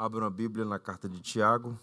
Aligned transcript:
Abram 0.00 0.28
a 0.28 0.30
Bíblia 0.30 0.64
na 0.64 0.78
carta 0.78 1.08
de 1.08 1.20
Tiago. 1.20 1.76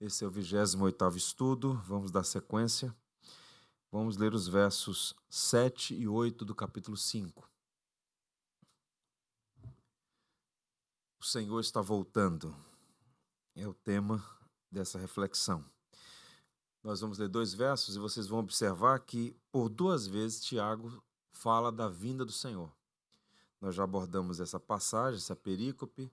Esse 0.00 0.22
é 0.22 0.26
o 0.28 0.30
28 0.30 1.16
estudo. 1.16 1.74
Vamos 1.84 2.12
dar 2.12 2.22
sequência. 2.22 2.94
Vamos 3.90 4.16
ler 4.16 4.32
os 4.32 4.46
versos 4.46 5.12
7 5.28 5.96
e 5.96 6.06
8 6.06 6.44
do 6.44 6.54
capítulo 6.54 6.96
5. 6.96 7.50
O 11.18 11.24
Senhor 11.24 11.58
está 11.58 11.80
voltando. 11.80 12.54
É 13.56 13.66
o 13.66 13.74
tema 13.74 14.24
dessa 14.70 14.96
reflexão. 14.96 15.64
Nós 16.84 17.00
vamos 17.00 17.18
ler 17.18 17.28
dois 17.28 17.52
versos 17.52 17.96
e 17.96 17.98
vocês 17.98 18.28
vão 18.28 18.38
observar 18.38 19.00
que 19.00 19.36
por 19.50 19.68
duas 19.68 20.06
vezes 20.06 20.40
Tiago 20.40 21.02
fala 21.32 21.72
da 21.72 21.88
vinda 21.88 22.24
do 22.24 22.30
Senhor. 22.30 22.72
Nós 23.60 23.74
já 23.74 23.82
abordamos 23.82 24.38
essa 24.38 24.60
passagem, 24.60 25.18
essa 25.18 25.34
perícope, 25.34 26.08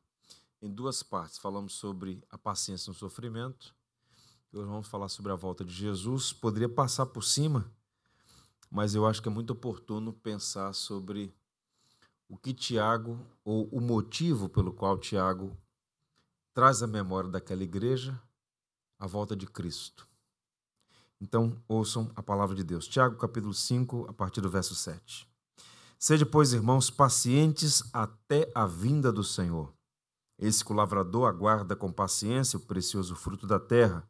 em 0.63 0.73
duas 0.73 1.03
partes. 1.03 1.37
Falamos 1.37 1.73
sobre 1.73 2.23
a 2.29 2.37
paciência 2.37 2.89
no 2.89 2.95
sofrimento. 2.95 3.75
Hoje 4.53 4.65
vamos 4.65 4.87
falar 4.87 5.09
sobre 5.09 5.31
a 5.31 5.35
volta 5.35 5.65
de 5.65 5.73
Jesus. 5.73 6.31
Poderia 6.31 6.69
passar 6.69 7.05
por 7.07 7.23
cima, 7.23 7.69
mas 8.71 8.95
eu 8.95 9.05
acho 9.05 9.21
que 9.21 9.27
é 9.27 9.31
muito 9.31 9.51
oportuno 9.51 10.13
pensar 10.13 10.73
sobre 10.73 11.35
o 12.29 12.37
que 12.37 12.53
Tiago, 12.53 13.19
ou 13.43 13.67
o 13.71 13.81
motivo 13.81 14.47
pelo 14.47 14.71
qual 14.71 14.97
Tiago 14.97 15.55
traz 16.53 16.81
a 16.81 16.87
memória 16.87 17.29
daquela 17.29 17.63
igreja 17.63 18.19
a 18.97 19.05
volta 19.05 19.35
de 19.35 19.45
Cristo. 19.45 20.07
Então, 21.19 21.61
ouçam 21.67 22.09
a 22.15 22.23
palavra 22.23 22.55
de 22.55 22.63
Deus. 22.63 22.87
Tiago, 22.87 23.17
capítulo 23.17 23.53
5, 23.53 24.07
a 24.09 24.13
partir 24.13 24.39
do 24.39 24.49
verso 24.49 24.75
7. 24.75 25.27
Sede, 25.99 26.25
pois, 26.25 26.53
irmãos, 26.53 26.89
pacientes 26.89 27.83
até 27.91 28.49
a 28.55 28.65
vinda 28.65 29.11
do 29.11 29.23
Senhor. 29.23 29.73
Eis 30.37 30.63
que 30.63 30.71
o 30.71 30.75
lavrador 30.75 31.27
aguarda 31.27 31.75
com 31.75 31.91
paciência 31.91 32.57
o 32.57 32.61
precioso 32.61 33.15
fruto 33.15 33.45
da 33.45 33.59
terra, 33.59 34.07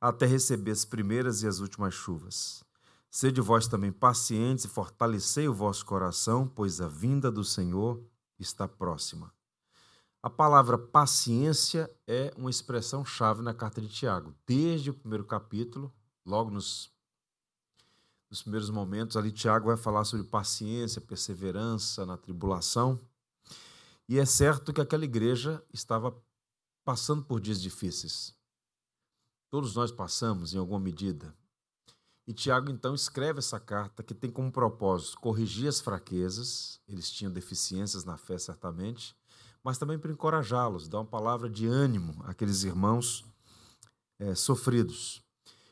até 0.00 0.26
receber 0.26 0.72
as 0.72 0.84
primeiras 0.84 1.42
e 1.42 1.46
as 1.46 1.60
últimas 1.60 1.94
chuvas. 1.94 2.64
Sede 3.10 3.40
vós 3.40 3.68
também 3.68 3.92
pacientes 3.92 4.64
e 4.64 4.68
fortalecei 4.68 5.46
o 5.46 5.54
vosso 5.54 5.84
coração, 5.84 6.48
pois 6.48 6.80
a 6.80 6.88
vinda 6.88 7.30
do 7.30 7.44
Senhor 7.44 8.02
está 8.38 8.66
próxima. 8.66 9.32
A 10.22 10.30
palavra 10.30 10.78
paciência 10.78 11.90
é 12.06 12.32
uma 12.36 12.48
expressão 12.48 13.04
chave 13.04 13.42
na 13.42 13.52
carta 13.52 13.80
de 13.80 13.88
Tiago. 13.88 14.34
Desde 14.46 14.90
o 14.90 14.94
primeiro 14.94 15.24
capítulo, 15.24 15.92
logo 16.24 16.50
nos, 16.50 16.92
nos 18.30 18.40
primeiros 18.40 18.70
momentos, 18.70 19.16
ali 19.16 19.32
Tiago 19.32 19.66
vai 19.66 19.76
falar 19.76 20.04
sobre 20.04 20.26
paciência, 20.26 21.00
perseverança 21.00 22.06
na 22.06 22.16
tribulação. 22.16 23.00
E 24.12 24.18
é 24.18 24.26
certo 24.26 24.74
que 24.74 24.80
aquela 24.82 25.06
igreja 25.06 25.64
estava 25.72 26.14
passando 26.84 27.24
por 27.24 27.40
dias 27.40 27.62
difíceis. 27.62 28.36
Todos 29.50 29.74
nós 29.74 29.90
passamos 29.90 30.52
em 30.52 30.58
alguma 30.58 30.78
medida. 30.78 31.34
E 32.26 32.34
Tiago 32.34 32.70
então 32.70 32.94
escreve 32.94 33.38
essa 33.38 33.58
carta 33.58 34.02
que 34.02 34.12
tem 34.12 34.30
como 34.30 34.52
propósito 34.52 35.18
corrigir 35.18 35.66
as 35.66 35.80
fraquezas, 35.80 36.78
eles 36.86 37.10
tinham 37.10 37.32
deficiências 37.32 38.04
na 38.04 38.18
fé 38.18 38.36
certamente, 38.36 39.16
mas 39.64 39.78
também 39.78 39.98
para 39.98 40.12
encorajá-los, 40.12 40.88
dar 40.88 40.98
uma 40.98 41.06
palavra 41.06 41.48
de 41.48 41.66
ânimo 41.66 42.22
àqueles 42.26 42.64
irmãos 42.64 43.24
é, 44.18 44.34
sofridos. 44.34 45.24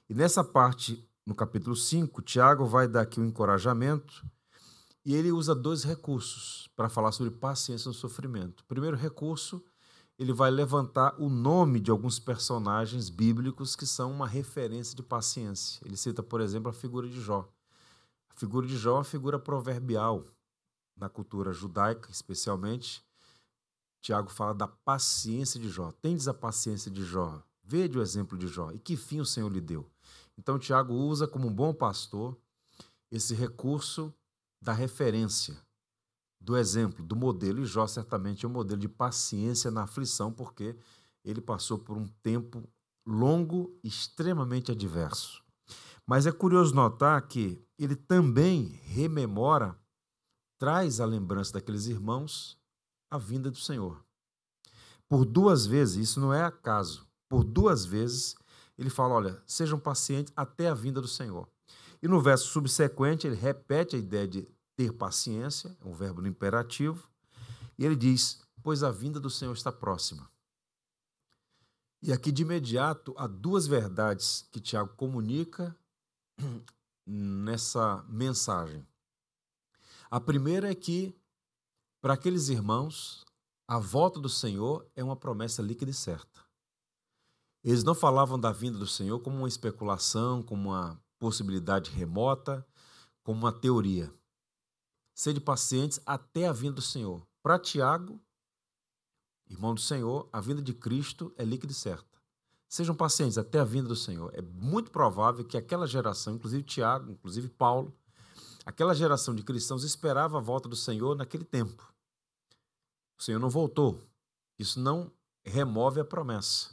E 0.08 0.14
nessa 0.14 0.42
parte, 0.42 1.06
no 1.26 1.34
capítulo 1.34 1.76
5, 1.76 2.22
Tiago 2.22 2.64
vai 2.64 2.88
dar 2.88 3.02
aqui 3.02 3.20
um 3.20 3.26
encorajamento 3.26 4.24
e 5.04 5.14
ele 5.14 5.32
usa 5.32 5.54
dois 5.54 5.82
recursos 5.82 6.68
para 6.76 6.88
falar 6.88 7.12
sobre 7.12 7.32
paciência 7.32 7.88
no 7.88 7.94
sofrimento. 7.94 8.60
O 8.60 8.64
primeiro 8.64 8.96
recurso, 8.96 9.64
ele 10.18 10.32
vai 10.32 10.50
levantar 10.50 11.14
o 11.18 11.30
nome 11.30 11.80
de 11.80 11.90
alguns 11.90 12.18
personagens 12.18 13.08
bíblicos 13.08 13.74
que 13.74 13.86
são 13.86 14.12
uma 14.12 14.26
referência 14.26 14.94
de 14.94 15.02
paciência. 15.02 15.80
Ele 15.84 15.96
cita, 15.96 16.22
por 16.22 16.40
exemplo, 16.40 16.68
a 16.68 16.72
figura 16.72 17.08
de 17.08 17.20
Jó. 17.20 17.50
A 18.28 18.34
figura 18.34 18.66
de 18.66 18.76
Jó 18.76 18.90
é 18.90 18.98
uma 18.98 19.04
figura 19.04 19.38
proverbial 19.38 20.26
na 20.96 21.08
cultura 21.08 21.52
judaica, 21.52 22.10
especialmente. 22.10 23.02
Tiago 24.02 24.30
fala 24.30 24.54
da 24.54 24.68
paciência 24.68 25.58
de 25.58 25.68
Jó. 25.68 25.90
Tendes 25.92 26.28
a 26.28 26.34
paciência 26.34 26.90
de 26.90 27.02
Jó. 27.02 27.42
Vede 27.64 27.98
o 27.98 28.02
exemplo 28.02 28.36
de 28.36 28.46
Jó. 28.46 28.70
E 28.72 28.78
que 28.78 28.96
fim 28.96 29.20
o 29.20 29.26
Senhor 29.26 29.50
lhe 29.50 29.60
deu? 29.60 29.90
Então, 30.36 30.58
Tiago 30.58 30.94
usa, 30.94 31.26
como 31.26 31.48
um 31.48 31.52
bom 31.52 31.72
pastor, 31.72 32.36
esse 33.10 33.34
recurso 33.34 34.12
da 34.60 34.72
referência, 34.72 35.56
do 36.40 36.56
exemplo, 36.56 37.04
do 37.04 37.16
modelo. 37.16 37.60
E 37.60 37.66
Jó 37.66 37.86
certamente 37.86 38.44
é 38.44 38.48
um 38.48 38.52
modelo 38.52 38.80
de 38.80 38.88
paciência 38.88 39.70
na 39.70 39.82
aflição, 39.82 40.32
porque 40.32 40.76
ele 41.24 41.40
passou 41.40 41.78
por 41.78 41.96
um 41.96 42.06
tempo 42.22 42.68
longo, 43.06 43.78
extremamente 43.82 44.70
adverso. 44.70 45.42
Mas 46.06 46.26
é 46.26 46.32
curioso 46.32 46.74
notar 46.74 47.26
que 47.26 47.64
ele 47.78 47.94
também 47.94 48.80
rememora, 48.84 49.78
traz 50.58 51.00
a 51.00 51.06
lembrança 51.06 51.52
daqueles 51.52 51.86
irmãos 51.86 52.58
a 53.10 53.18
vinda 53.18 53.50
do 53.50 53.58
Senhor. 53.58 54.04
Por 55.08 55.24
duas 55.24 55.66
vezes, 55.66 56.10
isso 56.10 56.20
não 56.20 56.32
é 56.32 56.44
acaso, 56.44 57.06
por 57.28 57.42
duas 57.44 57.84
vezes 57.84 58.36
ele 58.80 58.90
fala: 58.90 59.14
olha, 59.14 59.42
sejam 59.46 59.78
pacientes 59.78 60.32
até 60.34 60.68
a 60.68 60.74
vinda 60.74 61.00
do 61.00 61.08
Senhor. 61.08 61.48
E 62.02 62.08
no 62.08 62.20
verso 62.20 62.46
subsequente, 62.48 63.26
ele 63.26 63.36
repete 63.36 63.96
a 63.96 63.98
ideia 63.98 64.26
de 64.26 64.48
ter 64.76 64.92
paciência, 64.92 65.76
é 65.80 65.86
um 65.86 65.92
verbo 65.92 66.22
no 66.22 66.28
imperativo, 66.28 67.08
e 67.78 67.84
ele 67.84 67.96
diz: 67.96 68.42
Pois 68.62 68.82
a 68.82 68.90
vinda 68.90 69.20
do 69.20 69.28
Senhor 69.28 69.52
está 69.52 69.70
próxima. 69.70 70.30
E 72.02 72.12
aqui 72.12 72.32
de 72.32 72.42
imediato 72.42 73.14
há 73.18 73.26
duas 73.26 73.66
verdades 73.66 74.48
que 74.50 74.60
Tiago 74.60 74.94
comunica 74.96 75.76
nessa 77.06 78.02
mensagem. 78.08 78.86
A 80.10 80.18
primeira 80.18 80.70
é 80.70 80.74
que, 80.74 81.14
para 82.00 82.14
aqueles 82.14 82.48
irmãos, 82.48 83.24
a 83.68 83.78
volta 83.78 84.18
do 84.18 84.28
Senhor 84.28 84.90
é 84.96 85.04
uma 85.04 85.14
promessa 85.14 85.60
líquida 85.60 85.90
e 85.90 85.94
certa. 85.94 86.40
Eles 87.62 87.84
não 87.84 87.94
falavam 87.94 88.40
da 88.40 88.50
vinda 88.50 88.78
do 88.78 88.86
Senhor 88.86 89.20
como 89.20 89.36
uma 89.36 89.48
especulação, 89.48 90.42
como 90.42 90.70
uma 90.70 90.98
possibilidade 91.20 91.90
remota, 91.90 92.66
como 93.22 93.38
uma 93.38 93.52
teoria. 93.52 94.12
Sede 95.14 95.38
pacientes 95.38 96.00
até 96.06 96.48
a 96.48 96.52
vinda 96.52 96.76
do 96.76 96.82
Senhor. 96.82 97.24
Para 97.42 97.58
Tiago, 97.58 98.20
irmão 99.48 99.74
do 99.74 99.80
Senhor, 99.80 100.28
a 100.32 100.40
vinda 100.40 100.62
de 100.62 100.72
Cristo 100.72 101.32
é 101.36 101.44
líquida 101.44 101.72
e 101.72 101.76
certa. 101.76 102.18
Sejam 102.68 102.94
pacientes 102.94 103.36
até 103.36 103.60
a 103.60 103.64
vinda 103.64 103.88
do 103.88 103.96
Senhor. 103.96 104.32
É 104.34 104.40
muito 104.40 104.90
provável 104.90 105.44
que 105.44 105.56
aquela 105.56 105.86
geração, 105.86 106.34
inclusive 106.34 106.62
Tiago, 106.62 107.10
inclusive 107.10 107.48
Paulo, 107.48 107.94
aquela 108.64 108.94
geração 108.94 109.34
de 109.34 109.42
cristãos 109.42 109.84
esperava 109.84 110.38
a 110.38 110.40
volta 110.40 110.68
do 110.68 110.76
Senhor 110.76 111.14
naquele 111.16 111.44
tempo. 111.44 111.92
O 113.18 113.22
Senhor 113.22 113.38
não 113.38 113.50
voltou. 113.50 114.00
Isso 114.58 114.80
não 114.80 115.12
remove 115.44 116.00
a 116.00 116.04
promessa. 116.04 116.70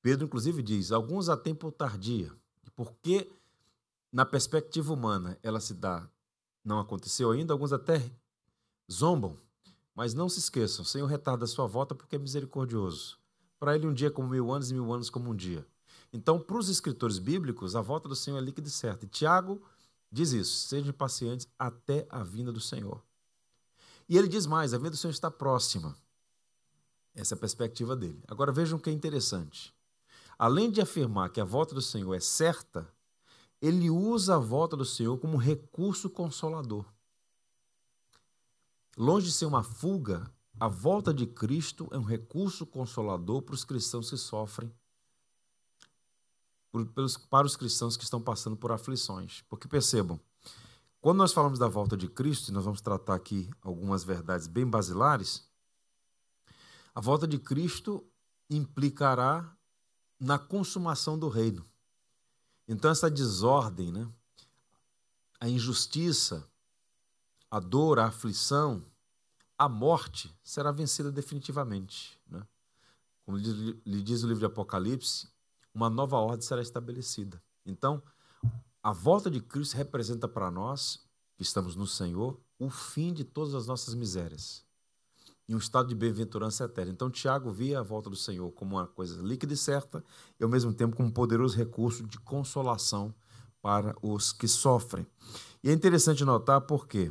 Pedro, 0.00 0.24
inclusive, 0.24 0.62
diz: 0.62 0.90
alguns 0.90 1.28
a 1.28 1.36
tempo 1.36 1.70
tardia. 1.70 2.32
Porque, 2.74 3.30
na 4.18 4.26
perspectiva 4.26 4.92
humana, 4.92 5.38
ela 5.44 5.60
se 5.60 5.72
dá, 5.72 6.04
não 6.64 6.80
aconteceu 6.80 7.30
ainda, 7.30 7.52
alguns 7.52 7.72
até 7.72 8.02
zombam. 8.90 9.36
Mas 9.94 10.12
não 10.12 10.28
se 10.28 10.40
esqueçam: 10.40 10.84
Senhor 10.84 11.06
retarda 11.06 11.44
a 11.44 11.46
sua 11.46 11.68
volta 11.68 11.94
porque 11.94 12.16
é 12.16 12.18
misericordioso. 12.18 13.16
Para 13.60 13.76
ele, 13.76 13.86
um 13.86 13.94
dia 13.94 14.10
como 14.10 14.28
mil 14.28 14.50
anos 14.50 14.72
e 14.72 14.74
mil 14.74 14.92
anos 14.92 15.08
como 15.08 15.30
um 15.30 15.36
dia. 15.36 15.64
Então, 16.12 16.40
para 16.40 16.56
os 16.56 16.68
escritores 16.68 17.20
bíblicos, 17.20 17.76
a 17.76 17.80
volta 17.80 18.08
do 18.08 18.16
Senhor 18.16 18.38
é 18.38 18.40
líquida 18.40 18.66
e 18.66 18.72
certa. 18.72 19.04
E 19.04 19.08
Tiago 19.08 19.62
diz 20.10 20.32
isso: 20.32 20.66
sejam 20.66 20.92
pacientes 20.92 21.46
até 21.56 22.04
a 22.10 22.24
vinda 22.24 22.50
do 22.50 22.60
Senhor. 22.60 23.00
E 24.08 24.18
ele 24.18 24.26
diz 24.26 24.46
mais: 24.46 24.74
a 24.74 24.78
vinda 24.78 24.90
do 24.90 24.96
Senhor 24.96 25.12
está 25.12 25.30
próxima. 25.30 25.96
Essa 27.14 27.34
é 27.34 27.36
a 27.36 27.38
perspectiva 27.38 27.94
dele. 27.94 28.20
Agora 28.26 28.50
vejam 28.50 28.80
que 28.80 28.90
é 28.90 28.92
interessante 28.92 29.72
além 30.38 30.70
de 30.70 30.80
afirmar 30.80 31.30
que 31.30 31.40
a 31.40 31.44
volta 31.44 31.74
do 31.74 31.82
Senhor 31.82 32.14
é 32.14 32.20
certa, 32.20 32.88
ele 33.60 33.90
usa 33.90 34.36
a 34.36 34.38
volta 34.38 34.76
do 34.76 34.84
Senhor 34.84 35.18
como 35.18 35.36
recurso 35.36 36.08
consolador. 36.08 36.84
Longe 38.96 39.26
de 39.26 39.32
ser 39.32 39.46
uma 39.46 39.62
fuga, 39.62 40.30
a 40.58 40.68
volta 40.68 41.14
de 41.14 41.26
Cristo 41.26 41.88
é 41.92 41.98
um 41.98 42.02
recurso 42.02 42.66
consolador 42.66 43.42
para 43.42 43.54
os 43.54 43.64
cristãos 43.64 44.10
que 44.10 44.16
sofrem, 44.16 44.72
para 47.30 47.46
os 47.46 47.56
cristãos 47.56 47.96
que 47.96 48.04
estão 48.04 48.20
passando 48.20 48.56
por 48.56 48.72
aflições. 48.72 49.42
Porque 49.48 49.68
percebam, 49.68 50.20
quando 51.00 51.18
nós 51.18 51.32
falamos 51.32 51.58
da 51.58 51.68
volta 51.68 51.96
de 51.96 52.08
Cristo, 52.08 52.48
e 52.48 52.52
nós 52.52 52.64
vamos 52.64 52.80
tratar 52.80 53.14
aqui 53.14 53.48
algumas 53.62 54.02
verdades 54.02 54.46
bem 54.46 54.66
basilares, 54.66 55.48
a 56.92 57.00
volta 57.00 57.26
de 57.26 57.38
Cristo 57.38 58.04
implicará 58.50 59.56
na 60.18 60.38
consumação 60.38 61.16
do 61.16 61.28
reino. 61.28 61.64
Então, 62.68 62.90
essa 62.90 63.10
desordem, 63.10 63.90
né? 63.90 64.06
a 65.40 65.48
injustiça, 65.48 66.46
a 67.50 67.58
dor, 67.58 67.98
a 67.98 68.06
aflição, 68.06 68.84
a 69.56 69.68
morte 69.68 70.32
será 70.44 70.70
vencida 70.70 71.10
definitivamente. 71.10 72.20
Né? 72.28 72.46
como 73.24 73.38
lhe 73.38 74.02
diz 74.02 74.22
o 74.22 74.26
livro 74.26 74.40
de 74.40 74.46
Apocalipse, 74.46 75.28
uma 75.74 75.88
nova 75.88 76.16
ordem 76.16 76.42
será 76.42 76.62
estabelecida. 76.62 77.42
Então, 77.64 78.02
a 78.82 78.92
volta 78.92 79.30
de 79.30 79.40
Cristo 79.40 79.76
representa 79.76 80.28
para 80.28 80.50
nós, 80.50 81.06
que 81.36 81.42
estamos 81.42 81.76
no 81.76 81.86
Senhor, 81.86 82.40
o 82.58 82.70
fim 82.70 83.12
de 83.12 83.24
todas 83.24 83.54
as 83.54 83.66
nossas 83.66 83.94
misérias 83.94 84.67
e 85.48 85.54
um 85.54 85.58
estado 85.58 85.88
de 85.88 85.94
bem-aventurança 85.94 86.64
eterna. 86.64 86.92
Então, 86.92 87.10
Tiago 87.10 87.50
via 87.50 87.80
a 87.80 87.82
volta 87.82 88.10
do 88.10 88.16
Senhor 88.16 88.52
como 88.52 88.76
uma 88.76 88.86
coisa 88.86 89.20
líquida 89.22 89.54
e 89.54 89.56
certa 89.56 90.04
e, 90.38 90.44
ao 90.44 90.50
mesmo 90.50 90.74
tempo, 90.74 90.94
como 90.94 91.08
um 91.08 91.12
poderoso 91.12 91.56
recurso 91.56 92.06
de 92.06 92.18
consolação 92.18 93.14
para 93.62 93.96
os 94.02 94.32
que 94.32 94.46
sofrem. 94.46 95.06
E 95.64 95.70
é 95.70 95.72
interessante 95.72 96.24
notar 96.24 96.60
porque, 96.60 97.10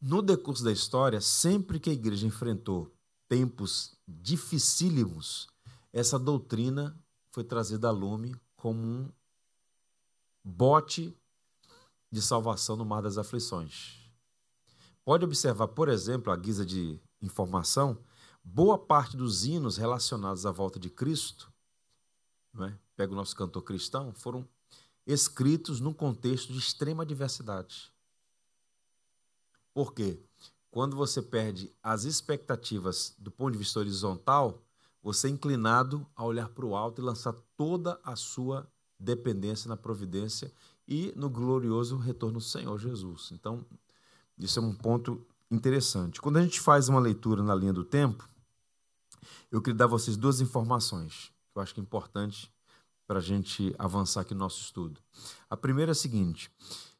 no 0.00 0.22
decurso 0.22 0.64
da 0.64 0.72
história, 0.72 1.20
sempre 1.20 1.78
que 1.78 1.90
a 1.90 1.92
igreja 1.92 2.26
enfrentou 2.26 2.90
tempos 3.28 3.94
dificílimos, 4.08 5.48
essa 5.92 6.18
doutrina 6.18 6.98
foi 7.30 7.44
trazida 7.44 7.88
a 7.88 7.90
lume 7.90 8.34
como 8.56 8.80
um 8.80 9.12
bote 10.42 11.14
de 12.10 12.22
salvação 12.22 12.76
no 12.76 12.84
mar 12.84 13.02
das 13.02 13.18
aflições. 13.18 14.05
Pode 15.06 15.24
observar, 15.24 15.68
por 15.68 15.88
exemplo, 15.88 16.32
a 16.32 16.36
guisa 16.36 16.66
de 16.66 17.00
informação, 17.22 17.96
boa 18.42 18.76
parte 18.76 19.16
dos 19.16 19.44
hinos 19.44 19.76
relacionados 19.76 20.44
à 20.44 20.50
volta 20.50 20.80
de 20.80 20.90
Cristo, 20.90 21.48
é? 22.58 22.74
pega 22.96 23.12
o 23.12 23.14
nosso 23.14 23.36
cantor 23.36 23.62
cristão, 23.62 24.12
foram 24.12 24.44
escritos 25.06 25.78
num 25.78 25.92
contexto 25.92 26.52
de 26.52 26.58
extrema 26.58 27.06
diversidade. 27.06 27.92
Por 29.72 29.94
quê? 29.94 30.18
Quando 30.72 30.96
você 30.96 31.22
perde 31.22 31.72
as 31.80 32.02
expectativas 32.02 33.14
do 33.16 33.30
ponto 33.30 33.52
de 33.52 33.58
vista 33.58 33.78
horizontal, 33.78 34.60
você 35.00 35.28
é 35.28 35.30
inclinado 35.30 36.04
a 36.16 36.24
olhar 36.24 36.48
para 36.48 36.66
o 36.66 36.74
alto 36.74 37.00
e 37.00 37.04
lançar 37.04 37.32
toda 37.56 38.00
a 38.02 38.16
sua 38.16 38.68
dependência 38.98 39.68
na 39.68 39.76
providência 39.76 40.52
e 40.88 41.12
no 41.14 41.30
glorioso 41.30 41.96
retorno 41.96 42.40
do 42.40 42.44
Senhor 42.44 42.76
Jesus. 42.76 43.30
Então, 43.30 43.64
isso 44.38 44.58
é 44.58 44.62
um 44.62 44.74
ponto 44.74 45.24
interessante. 45.50 46.20
Quando 46.20 46.38
a 46.38 46.42
gente 46.42 46.60
faz 46.60 46.88
uma 46.88 47.00
leitura 47.00 47.42
na 47.42 47.54
linha 47.54 47.72
do 47.72 47.84
tempo, 47.84 48.28
eu 49.50 49.60
queria 49.60 49.78
dar 49.78 49.84
a 49.84 49.88
vocês 49.88 50.16
duas 50.16 50.40
informações 50.40 51.32
que 51.52 51.58
eu 51.58 51.62
acho 51.62 51.74
que 51.74 51.80
é 51.80 51.82
importante 51.82 52.52
para 53.06 53.18
a 53.18 53.22
gente 53.22 53.74
avançar 53.78 54.22
aqui 54.22 54.34
no 54.34 54.40
nosso 54.40 54.60
estudo. 54.60 55.00
A 55.48 55.56
primeira 55.56 55.92
é 55.92 55.94
a 55.94 55.94
seguinte: 55.94 56.50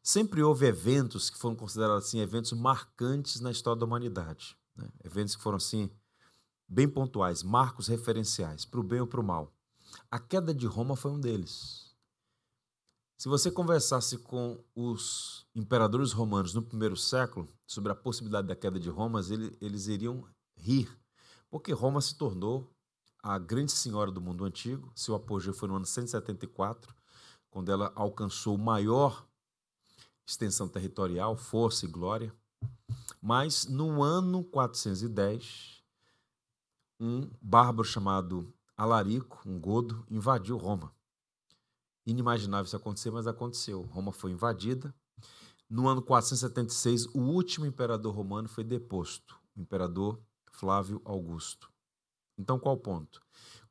sempre 0.03 0.43
houve 0.43 0.67
eventos 0.67 1.29
que 1.29 1.39
foram 1.39 1.57
considerados 1.57 2.07
assim 2.07 2.21
eventos 2.21 2.53
marcantes 2.53 3.41
na 3.41 3.51
história 3.51 3.79
da 3.79 3.87
humanidade, 3.87 4.57
né? 4.77 4.89
eventos 5.05 5.35
que 5.35 5.43
foram 5.43 5.57
assim 5.57 5.91
bem 6.69 6.89
pontuais, 6.89 7.43
marcos 7.43 7.89
referenciais 7.89 8.65
para 8.65 8.81
o 8.81 8.83
bem 8.83 9.01
ou 9.01 9.07
para 9.07 9.21
o 9.21 9.25
mal. 9.25 9.53
A 10.11 10.19
queda 10.19 10.55
de 10.55 10.67
Roma 10.67 10.97
foi 10.97 11.11
um 11.11 11.21
deles. 11.21 11.86
Se 13.19 13.31
você 13.31 13.51
conversasse 13.51 14.19
com 14.19 14.63
os 14.75 15.47
imperadores 15.55 16.13
romanos 16.13 16.53
no 16.53 16.61
primeiro 16.61 16.99
século 16.99 17.49
sobre 17.67 17.91
a 17.91 17.95
possibilidade 17.95 18.47
da 18.47 18.55
queda 18.55 18.79
de 18.79 18.91
Roma, 18.91 19.23
eles 19.59 19.87
iriam 19.87 20.23
rir, 20.55 20.87
porque 21.49 21.73
Roma 21.73 22.03
se 22.03 22.15
tornou 22.15 22.71
a 23.23 23.39
grande 23.39 23.73
senhora 23.73 24.13
do 24.13 24.21
mundo 24.21 24.45
antigo. 24.45 24.93
Seu 24.95 25.15
apogeu 25.15 25.55
foi 25.55 25.67
no 25.67 25.77
ano 25.77 25.87
174, 25.87 26.95
quando 27.49 27.73
ela 27.73 27.91
alcançou 27.95 28.59
maior 28.59 29.27
extensão 30.27 30.69
territorial, 30.69 31.39
força 31.39 31.87
e 31.87 31.89
glória. 31.89 32.35
Mas 33.23 33.65
no 33.65 34.03
ano 34.03 34.45
410, 34.45 35.83
um 37.01 37.31
bárbaro 37.41 37.89
chamado 37.89 38.53
Alarico, 38.77 39.41
um 39.47 39.59
godo, 39.59 40.05
invadiu 40.11 40.59
Roma 40.59 40.95
inimaginável 42.07 42.65
isso 42.65 42.77
acontecer, 42.77 43.11
mas 43.11 43.27
aconteceu. 43.27 43.83
Roma 43.83 44.13
foi 44.13 44.31
invadida. 44.31 44.95
No 45.69 45.89
ano 45.89 46.01
476, 46.01 47.07
o 47.07 47.21
último 47.21 47.67
imperador 47.67 48.15
romano 48.15 48.49
foi 48.49 48.63
deposto, 48.63 49.37
o 49.57 49.61
imperador 49.61 50.21
Flávio 50.53 51.03
Augusto. 51.05 51.69
Então, 52.39 52.59
qual 52.59 52.77
o 52.77 52.81
ponto? 52.81 53.21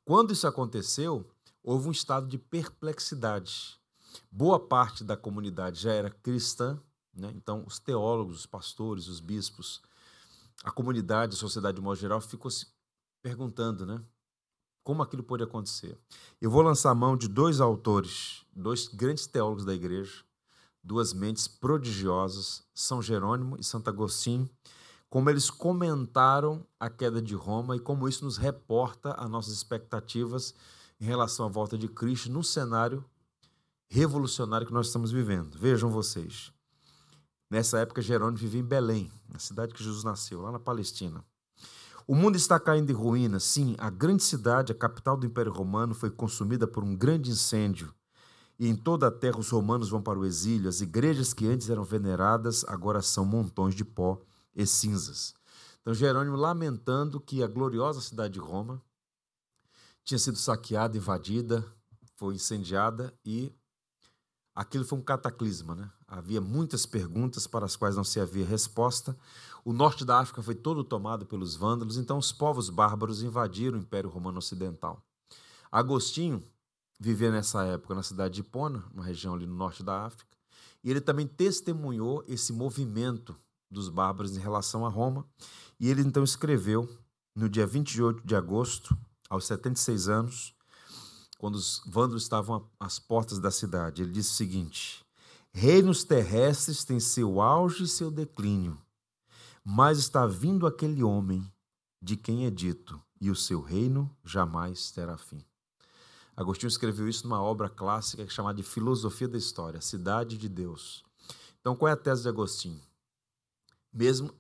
Quando 0.04 0.34
isso 0.34 0.46
aconteceu, 0.46 1.26
houve 1.64 1.88
um 1.88 1.92
estado 1.92 2.28
de 2.28 2.38
perplexidade. 2.38 3.80
Boa 4.30 4.60
parte 4.60 5.04
da 5.04 5.16
comunidade 5.16 5.80
já 5.80 5.94
era 5.94 6.10
cristã, 6.10 6.80
né? 7.14 7.32
então 7.36 7.64
os 7.66 7.80
teólogos, 7.80 8.40
os 8.40 8.46
pastores, 8.46 9.08
os 9.08 9.20
bispos, 9.20 9.82
a 10.64 10.72
comunidade, 10.72 11.36
a 11.36 11.40
sociedade 11.40 11.78
de 11.78 11.82
modo 11.82 11.98
geral 11.98 12.20
ficou 12.20 12.52
se 12.52 12.68
perguntando, 13.22 13.86
né? 13.86 14.04
Como 14.86 15.02
aquilo 15.02 15.24
pode 15.24 15.44
acontecer. 15.44 15.98
Eu 16.40 16.52
vou 16.52 16.62
lançar 16.62 16.92
a 16.92 16.96
mão 16.96 17.18
de 17.18 17.28
dois 17.28 17.60
autores, 17.60 18.46
dois 18.56 18.88
grandes 18.88 19.26
teólogos 19.26 19.66
da 19.66 19.74
igreja, 19.74 20.24
duas 20.84 21.12
mentes 21.12 21.48
prodigiosas, 21.48 22.64
São 22.72 23.02
Jerônimo 23.02 23.58
e 23.60 23.64
Santo 23.64 23.90
Agostinho, 23.90 24.48
como 25.10 25.28
eles 25.32 25.50
comentaram 25.50 26.64
a 26.80 26.88
queda 26.88 27.20
de 27.20 27.34
Roma 27.34 27.76
e 27.76 27.80
como 27.80 28.08
isso 28.08 28.24
nos 28.24 28.38
reporta 28.38 29.14
as 29.14 29.28
nossas 29.28 29.54
expectativas 29.54 30.54
em 31.02 31.06
relação 31.06 31.48
à 31.48 31.50
volta 31.50 31.76
de 31.78 31.88
Cristo 31.88 32.32
no 32.32 32.44
cenário 32.44 33.04
revolucionário 33.90 34.68
que 34.68 34.74
nós 34.74 34.88
estamos 34.88 35.12
vivendo. 35.12 35.58
Vejam 35.58 35.90
vocês. 35.90 36.52
Nessa 37.50 37.80
época, 37.80 38.04
Jerônimo 38.04 38.38
vivia 38.38 38.62
em 38.62 38.64
Belém, 38.64 39.12
na 39.28 39.40
cidade 39.40 39.74
que 39.74 39.84
Jesus 39.84 40.04
nasceu, 40.04 40.42
lá 40.42 40.52
na 40.52 40.60
Palestina. 40.60 41.24
O 42.08 42.14
mundo 42.14 42.36
está 42.36 42.60
caindo 42.60 42.92
em 42.92 42.94
ruínas. 42.94 43.44
Sim, 43.44 43.76
a 43.80 43.90
grande 43.90 44.22
cidade, 44.22 44.72
a 44.72 44.76
capital 44.76 45.18
do 45.18 45.26
Império 45.26 45.52
Romano, 45.52 45.96
foi 45.96 46.12
consumida 46.12 46.68
por 46.68 46.84
um 46.84 46.96
grande 46.96 47.32
incêndio. 47.32 47.92
E 48.60 48.68
em 48.68 48.76
toda 48.76 49.08
a 49.08 49.12
terra 49.12 49.40
os 49.40 49.50
romanos 49.50 49.90
vão 49.90 50.02
para 50.02 50.20
o 50.20 50.26
exílio. 50.26 50.70
As 50.70 50.82
igrejas 50.82 51.34
que 51.34 51.48
antes 51.48 51.70
eram 51.70 51.84
veneradas 51.84 52.64
agora 52.68 53.02
são 53.02 53.26
montões 53.26 53.74
de 53.74 53.84
pó 53.84 54.22
e 54.56 54.68
cinzas. 54.68 55.34
Então, 55.82 55.94
Jerônimo 55.94 56.36
lamentando 56.36 57.20
que 57.20 57.44
a 57.44 57.48
gloriosa 57.48 58.00
cidade 58.02 58.36
de 58.36 58.40
Roma 58.40 58.82
tinha 60.04 60.20
sido 60.20 60.38
saqueada, 60.38 60.96
invadida, 60.98 61.66
foi 62.16 62.36
incendiada 62.36 63.14
e 63.26 63.52
aquilo 64.54 64.86
foi 64.86 65.00
um 65.00 65.04
cataclisma. 65.04 65.76
Né? 65.76 65.90
Havia 66.08 66.40
muitas 66.40 66.86
perguntas 66.86 67.48
para 67.48 67.66
as 67.66 67.76
quais 67.76 67.96
não 67.96 68.04
se 68.04 68.20
havia 68.20 68.46
resposta. 68.46 69.18
O 69.66 69.74
norte 69.74 70.06
da 70.06 70.20
África 70.20 70.44
foi 70.44 70.54
todo 70.54 70.84
tomado 70.84 71.26
pelos 71.26 71.56
vândalos, 71.56 71.98
então 71.98 72.20
os 72.20 72.32
povos 72.32 72.70
bárbaros 72.70 73.24
invadiram 73.24 73.80
o 73.80 73.82
Império 73.82 74.12
Romano 74.12 74.38
Ocidental. 74.38 75.04
Agostinho 75.72 76.44
vivia 77.00 77.32
nessa 77.32 77.64
época 77.66 77.96
na 77.96 78.04
cidade 78.04 78.36
de 78.36 78.42
Hipona, 78.42 78.86
uma 78.94 79.04
região 79.04 79.34
ali 79.34 79.48
no 79.48 79.56
norte 79.56 79.82
da 79.82 80.06
África, 80.06 80.38
e 80.84 80.92
ele 80.92 81.02
também 81.02 81.26
testemunhou 81.26 82.24
esse 82.28 82.54
movimento 82.54 83.36
dos 83.72 83.90
bárbaros 83.90 84.38
em 84.38 84.40
relação 84.40 84.86
a 84.86 84.90
Roma, 84.90 85.26
e 85.80 85.90
ele 85.90 86.04
então 86.04 86.24
escreveu 86.24 86.88
no 87.36 87.50
dia 87.50 87.66
28 87.66 88.24
de 88.24 88.36
agosto, 88.36 88.96
aos 89.28 89.48
76 89.48 90.08
anos, 90.08 90.56
quando 91.40 91.56
os 91.56 91.82
vândalos 91.88 92.22
estavam 92.22 92.70
às 92.80 93.00
portas 93.00 93.40
da 93.40 93.50
cidade, 93.50 94.04
ele 94.04 94.12
disse 94.12 94.30
o 94.30 94.36
seguinte: 94.36 95.04
Reinos 95.52 96.04
terrestres 96.04 96.84
têm 96.84 97.00
seu 97.00 97.42
auge 97.42 97.86
e 97.86 97.88
seu 97.88 98.12
declínio, 98.12 98.78
mas 99.68 99.98
está 99.98 100.28
vindo 100.28 100.68
aquele 100.68 101.02
homem 101.02 101.52
de 102.00 102.16
quem 102.16 102.46
é 102.46 102.52
dito, 102.52 103.02
e 103.20 103.32
o 103.32 103.36
seu 103.36 103.60
reino 103.60 104.16
jamais 104.24 104.92
terá 104.92 105.18
fim. 105.18 105.44
Agostinho 106.38 106.68
escreveu 106.68 107.10
isso 107.10 107.24
numa 107.24 107.42
obra 107.42 107.68
clássica 107.68 108.28
chamada 108.30 108.58
de 108.58 108.64
Filosofia 108.64 109.28
da 109.28 109.40
História, 109.40 109.82
Cidade 109.82 110.38
de 110.38 110.48
Deus. 110.48 111.04
Então, 111.60 111.76
qual 111.76 111.90
é 111.90 111.94
a 111.94 111.98
tese 111.98 112.22
de 112.22 112.30
Agostinho? 112.30 112.82
Mesmo 113.92 114.32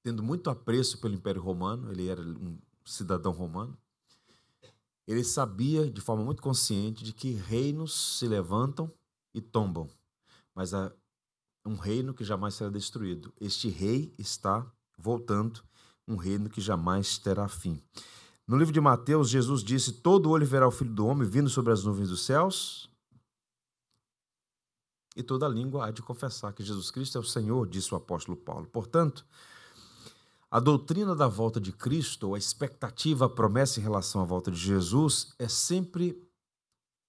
tendo 0.00 0.22
muito 0.22 0.48
apreço 0.48 1.00
pelo 1.00 1.14
Império 1.14 1.42
Romano, 1.42 1.90
ele 1.90 2.06
era 2.06 2.22
um 2.22 2.56
cidadão 2.84 3.32
romano, 3.32 3.76
ele 5.08 5.24
sabia 5.24 5.90
de 5.90 6.00
forma 6.00 6.22
muito 6.22 6.40
consciente 6.40 7.02
de 7.02 7.12
que 7.12 7.32
reinos 7.32 8.18
se 8.18 8.28
levantam 8.28 8.92
e 9.34 9.40
tombam, 9.40 9.88
mas 10.54 10.72
a 10.72 10.92
um 11.68 11.76
reino 11.76 12.14
que 12.14 12.24
jamais 12.24 12.54
será 12.54 12.70
destruído. 12.70 13.32
Este 13.38 13.68
rei 13.68 14.14
está 14.16 14.66
voltando, 14.96 15.62
um 16.06 16.16
reino 16.16 16.48
que 16.48 16.62
jamais 16.62 17.18
terá 17.18 17.46
fim. 17.46 17.82
No 18.46 18.56
livro 18.56 18.72
de 18.72 18.80
Mateus, 18.80 19.28
Jesus 19.28 19.62
disse: 19.62 19.92
Todo 19.92 20.30
olho 20.30 20.46
verá 20.46 20.66
o 20.66 20.70
Filho 20.70 20.94
do 20.94 21.06
Homem 21.06 21.28
vindo 21.28 21.50
sobre 21.50 21.70
as 21.70 21.84
nuvens 21.84 22.08
dos 22.08 22.24
céus, 22.24 22.88
e 25.14 25.22
toda 25.22 25.46
língua 25.46 25.86
há 25.86 25.90
de 25.90 26.00
confessar 26.00 26.54
que 26.54 26.64
Jesus 26.64 26.90
Cristo 26.90 27.18
é 27.18 27.20
o 27.20 27.24
Senhor, 27.24 27.68
disse 27.68 27.92
o 27.92 27.96
apóstolo 27.96 28.36
Paulo. 28.36 28.66
Portanto, 28.68 29.26
a 30.50 30.58
doutrina 30.58 31.14
da 31.14 31.28
volta 31.28 31.60
de 31.60 31.72
Cristo, 31.72 32.34
a 32.34 32.38
expectativa, 32.38 33.26
a 33.26 33.28
promessa 33.28 33.78
em 33.78 33.82
relação 33.82 34.22
à 34.22 34.24
volta 34.24 34.50
de 34.50 34.56
Jesus, 34.56 35.34
é 35.38 35.48
sempre 35.48 36.18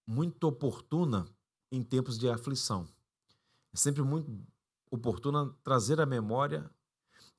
muito 0.05 0.43
oportuna 0.45 1.25
em 1.71 1.81
tempos 1.81 2.17
de 2.17 2.27
aflição. 2.27 2.85
É 3.73 3.77
sempre 3.77 4.01
muito 4.01 4.29
oportuna 4.91 5.53
trazer 5.63 6.00
à 6.00 6.05
memória 6.05 6.69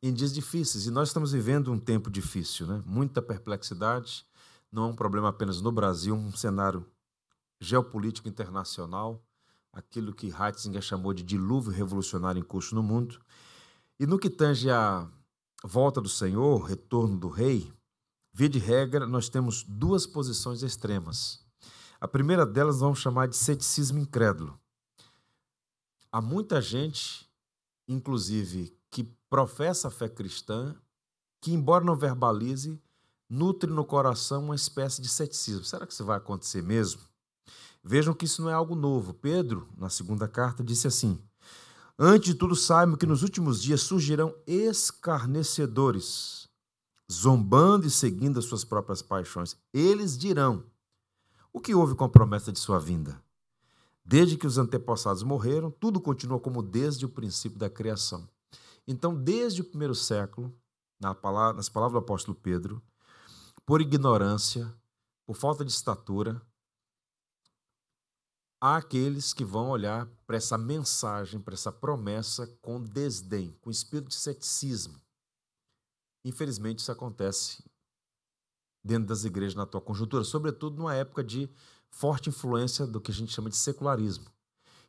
em 0.03 0.13
dias 0.13 0.33
difíceis. 0.33 0.87
E 0.87 0.91
nós 0.91 1.09
estamos 1.09 1.33
vivendo 1.33 1.73
um 1.73 1.79
tempo 1.79 2.11
difícil, 2.11 2.67
né? 2.67 2.83
muita 2.87 3.21
perplexidade, 3.21 4.27
não 4.73 4.85
é 4.85 4.87
um 4.87 4.97
problema 4.97 5.29
apenas 5.29 5.61
no 5.61 5.73
Brasil, 5.73 6.15
um 6.15 6.33
cenário 6.33 6.87
geopolítico 7.61 8.29
internacional, 8.29 9.23
aquilo 9.73 10.15
que 10.15 10.29
Ratzinger 10.29 10.83
chamou 10.83 11.13
de 11.13 11.23
dilúvio 11.23 11.73
revolucionário 11.73 12.41
em 12.41 12.45
curso 12.45 12.75
no 12.75 12.83
mundo. 12.83 13.21
E 13.99 14.07
no 14.07 14.19
que 14.19 14.31
tange 14.31 14.71
a 14.71 15.09
volta 15.63 16.01
do 16.01 16.09
Senhor, 16.09 16.63
retorno 16.63 17.19
do 17.19 17.29
rei, 17.29 17.73
via 18.33 18.49
de 18.49 18.59
regra, 18.59 19.07
nós 19.07 19.29
temos 19.29 19.63
duas 19.63 20.07
posições 20.07 20.63
extremas. 20.63 21.45
A 22.01 22.09
primeira 22.09 22.47
delas 22.47 22.81
vamos 22.81 22.99
chamar 22.99 23.29
de 23.29 23.37
ceticismo 23.37 23.99
incrédulo. 23.99 24.59
Há 26.11 26.21
muita 26.21 26.61
gente, 26.61 27.30
inclusive, 27.93 28.77
que 28.91 29.05
professa 29.29 29.89
a 29.89 29.91
fé 29.91 30.09
cristã, 30.09 30.75
que, 31.41 31.53
embora 31.53 31.85
não 31.85 31.97
verbalize, 31.97 32.81
nutre 33.29 33.71
no 33.71 33.85
coração 33.85 34.45
uma 34.45 34.55
espécie 34.55 35.01
de 35.01 35.09
ceticismo. 35.09 35.65
Será 35.65 35.87
que 35.87 35.93
isso 35.93 36.05
vai 36.05 36.17
acontecer 36.17 36.63
mesmo? 36.63 37.03
Vejam 37.83 38.13
que 38.13 38.27
isso 38.27 38.43
não 38.43 38.51
é 38.51 38.53
algo 38.53 38.75
novo. 38.75 39.15
Pedro, 39.15 39.69
na 39.77 39.89
segunda 39.89 40.29
carta, 40.29 40.63
disse 40.63 40.87
assim: 40.87 41.19
Antes 41.99 42.33
de 42.33 42.35
tudo, 42.35 42.55
saibam 42.55 42.97
que 42.97 43.07
nos 43.07 43.23
últimos 43.23 43.63
dias 43.63 43.81
surgirão 43.81 44.35
escarnecedores, 44.47 46.49
zombando 47.11 47.87
e 47.87 47.91
seguindo 47.91 48.39
as 48.39 48.45
suas 48.45 48.65
próprias 48.65 49.01
paixões. 49.01 49.57
Eles 49.73 50.19
dirão: 50.19 50.65
O 51.53 51.61
que 51.61 51.75
houve 51.75 51.95
com 51.95 52.05
a 52.05 52.09
promessa 52.09 52.53
de 52.53 52.59
sua 52.59 52.79
vinda? 52.79 53.23
Desde 54.05 54.37
que 54.37 54.47
os 54.47 54.59
antepassados 54.59 55.23
morreram, 55.23 55.71
tudo 55.71 56.01
continua 56.01 56.41
como 56.41 56.63
desde 56.63 57.05
o 57.05 57.09
princípio 57.09 57.59
da 57.59 57.71
criação. 57.71 58.29
Então, 58.87 59.15
desde 59.15 59.61
o 59.61 59.65
primeiro 59.65 59.95
século, 59.95 60.53
nas 60.99 61.69
palavras 61.69 61.93
do 61.93 61.99
apóstolo 61.99 62.35
Pedro, 62.35 62.83
por 63.65 63.81
ignorância, 63.81 64.75
por 65.27 65.35
falta 65.35 65.65
de 65.65 65.71
estatura, 65.71 66.43
há 68.61 68.77
aqueles 68.77 69.33
que 69.33 69.45
vão 69.45 69.71
olhar 69.71 70.07
para 70.27 70.37
essa 70.37 70.59
mensagem, 70.59 71.41
para 71.41 71.55
essa 71.55 71.71
promessa 71.71 72.47
com 72.61 72.83
desdém, 72.83 73.53
com 73.61 73.71
espírito 73.71 74.09
de 74.09 74.17
ceticismo. 74.17 75.01
Infelizmente, 76.25 76.81
isso 76.81 76.93
acontece 76.93 77.65
dentro 78.85 79.09
das 79.09 79.25
igrejas 79.25 79.55
na 79.55 79.63
atual 79.63 79.83
conjuntura, 79.83 80.25
sobretudo 80.25 80.77
numa 80.77 80.95
época 80.95 81.23
de 81.23 81.49
forte 81.91 82.29
influência 82.29 82.87
do 82.87 83.01
que 83.01 83.11
a 83.11 83.15
gente 83.15 83.33
chama 83.33 83.51
de 83.51 83.57
secularismo. 83.57 84.27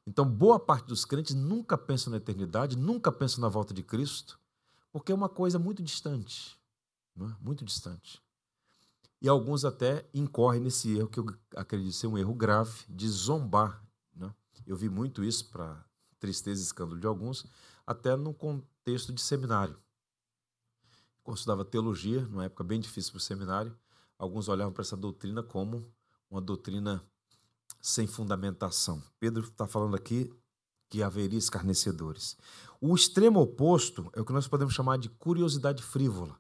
Então, 0.06 0.26
boa 0.26 0.60
parte 0.60 0.88
dos 0.88 1.06
crentes 1.06 1.36
nunca 1.36 1.78
pensam 1.78 2.12
na 2.12 2.18
eternidade, 2.18 2.78
nunca 2.78 3.12
pensam 3.12 3.42
na 3.42 3.50
volta 3.50 3.74
de 3.74 3.84
Cristo, 3.84 4.40
porque 4.92 5.12
é 5.12 5.16
uma 5.16 5.30
coisa 5.30 5.60
muito 5.60 5.84
distante, 5.84 6.58
é? 7.20 7.36
muito 7.40 7.64
distante. 7.64 8.22
E 9.22 9.30
alguns 9.30 9.64
até 9.64 10.10
incorrem 10.14 10.62
nesse 10.62 10.98
erro, 10.98 11.08
que 11.08 11.20
eu 11.20 11.26
acredito 11.56 11.94
ser 11.94 12.08
um 12.08 12.18
erro 12.18 12.34
grave, 12.34 12.86
de 12.90 13.08
zombar. 13.08 13.86
Né? 14.16 14.34
Eu 14.66 14.76
vi 14.76 14.90
muito 14.90 15.24
isso, 15.24 15.50
para 15.50 15.86
tristeza 16.20 16.60
e 16.60 16.64
escândalo 16.64 17.00
de 17.00 17.06
alguns, 17.06 17.46
até 17.86 18.16
no 18.16 18.34
contexto 18.34 19.14
de 19.14 19.22
seminário. 19.22 19.78
Quando 21.24 21.38
estudava 21.38 21.64
teologia, 21.64 22.22
numa 22.22 22.46
época 22.46 22.64
bem 22.64 22.80
difícil 22.80 23.12
para 23.12 23.20
o 23.20 23.22
seminário, 23.22 23.78
alguns 24.18 24.48
olhavam 24.48 24.74
para 24.74 24.82
essa 24.82 24.98
doutrina 24.98 25.44
como 25.44 25.86
uma 26.32 26.42
doutrina 26.42 27.04
sem 27.82 28.08
fundamentação. 28.08 29.04
Pedro 29.20 29.44
está 29.44 29.68
falando 29.68 29.96
aqui 29.96 30.34
que 30.90 31.04
haveria 31.04 31.38
escarnecedores. 31.38 32.38
O 32.80 32.96
extremo 32.96 33.40
oposto 33.42 34.10
é 34.14 34.22
o 34.22 34.26
que 34.26 34.34
nós 34.34 34.48
podemos 34.48 34.74
chamar 34.74 34.98
de 34.98 35.10
curiosidade 35.10 35.84
frívola, 35.84 36.40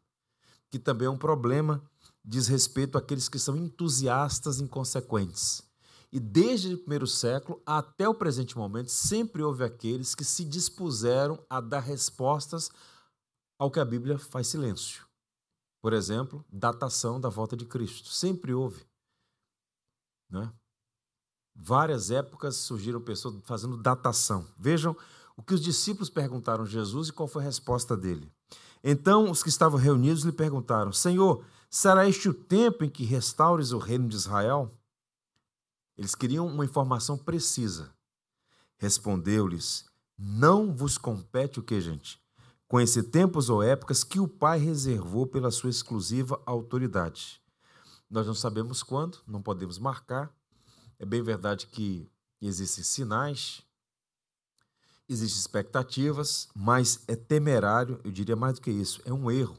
que 0.69 0.79
também 0.79 1.07
é 1.07 1.11
um 1.11 1.17
problema 1.17 1.83
diz 2.23 2.47
respeito 2.47 2.97
àqueles 2.97 3.27
que 3.27 3.39
são 3.39 3.57
entusiastas 3.57 4.59
inconsequentes. 4.59 5.63
E 6.11 6.19
desde 6.19 6.73
o 6.73 6.77
primeiro 6.77 7.07
século 7.07 7.61
até 7.65 8.07
o 8.07 8.13
presente 8.13 8.57
momento, 8.57 8.91
sempre 8.91 9.41
houve 9.41 9.63
aqueles 9.63 10.13
que 10.13 10.25
se 10.25 10.43
dispuseram 10.43 11.43
a 11.49 11.61
dar 11.61 11.79
respostas 11.79 12.69
ao 13.57 13.71
que 13.71 13.79
a 13.79 13.85
Bíblia 13.85 14.17
faz 14.17 14.47
silêncio. 14.47 15.05
Por 15.81 15.93
exemplo, 15.93 16.45
datação 16.51 17.19
da 17.19 17.29
volta 17.29 17.55
de 17.55 17.65
Cristo. 17.65 18.09
Sempre 18.09 18.53
houve. 18.53 18.85
Né? 20.31 20.51
Várias 21.53 22.09
épocas 22.09 22.55
surgiram 22.55 23.01
pessoas 23.01 23.35
fazendo 23.43 23.77
datação. 23.77 24.47
Vejam 24.57 24.95
o 25.35 25.43
que 25.43 25.53
os 25.53 25.61
discípulos 25.61 26.09
perguntaram 26.09 26.63
a 26.63 26.67
Jesus 26.67 27.09
e 27.09 27.13
qual 27.13 27.27
foi 27.27 27.43
a 27.43 27.45
resposta 27.45 27.95
dele. 27.97 28.31
Então 28.83 29.29
os 29.29 29.43
que 29.43 29.49
estavam 29.49 29.77
reunidos 29.77 30.23
lhe 30.23 30.31
perguntaram: 30.31 30.91
Senhor, 30.91 31.43
Será 31.73 32.05
este 32.05 32.27
o 32.27 32.33
tempo 32.33 32.83
em 32.83 32.89
que 32.89 33.05
restaures 33.05 33.71
o 33.71 33.77
reino 33.77 34.09
de 34.09 34.17
Israel? 34.17 34.77
Eles 35.97 36.13
queriam 36.13 36.45
uma 36.45 36.65
informação 36.65 37.17
precisa. 37.17 37.95
Respondeu-lhes: 38.77 39.85
Não 40.17 40.75
vos 40.75 40.97
compete 40.97 41.61
o 41.61 41.63
que, 41.63 41.79
gente? 41.79 42.21
Conhecer 42.67 43.03
tempos 43.03 43.49
ou 43.49 43.63
épocas 43.63 44.03
que 44.03 44.19
o 44.19 44.27
Pai 44.27 44.59
reservou 44.59 45.25
pela 45.25 45.49
sua 45.49 45.69
exclusiva 45.69 46.41
autoridade. 46.45 47.40
Nós 48.11 48.27
não 48.27 48.35
sabemos 48.35 48.83
quando, 48.83 49.19
não 49.25 49.41
podemos 49.41 49.79
marcar. 49.79 50.29
É 50.99 51.05
bem 51.05 51.23
verdade 51.23 51.65
que 51.65 52.11
existem 52.41 52.83
sinais, 52.83 53.63
existem 55.07 55.39
expectativas, 55.39 56.49
mas 56.53 57.03
é 57.07 57.15
temerário, 57.15 58.01
eu 58.03 58.11
diria 58.11 58.35
mais 58.35 58.55
do 58.55 58.61
que 58.61 58.69
isso, 58.69 59.01
é 59.05 59.13
um 59.13 59.31
erro 59.31 59.57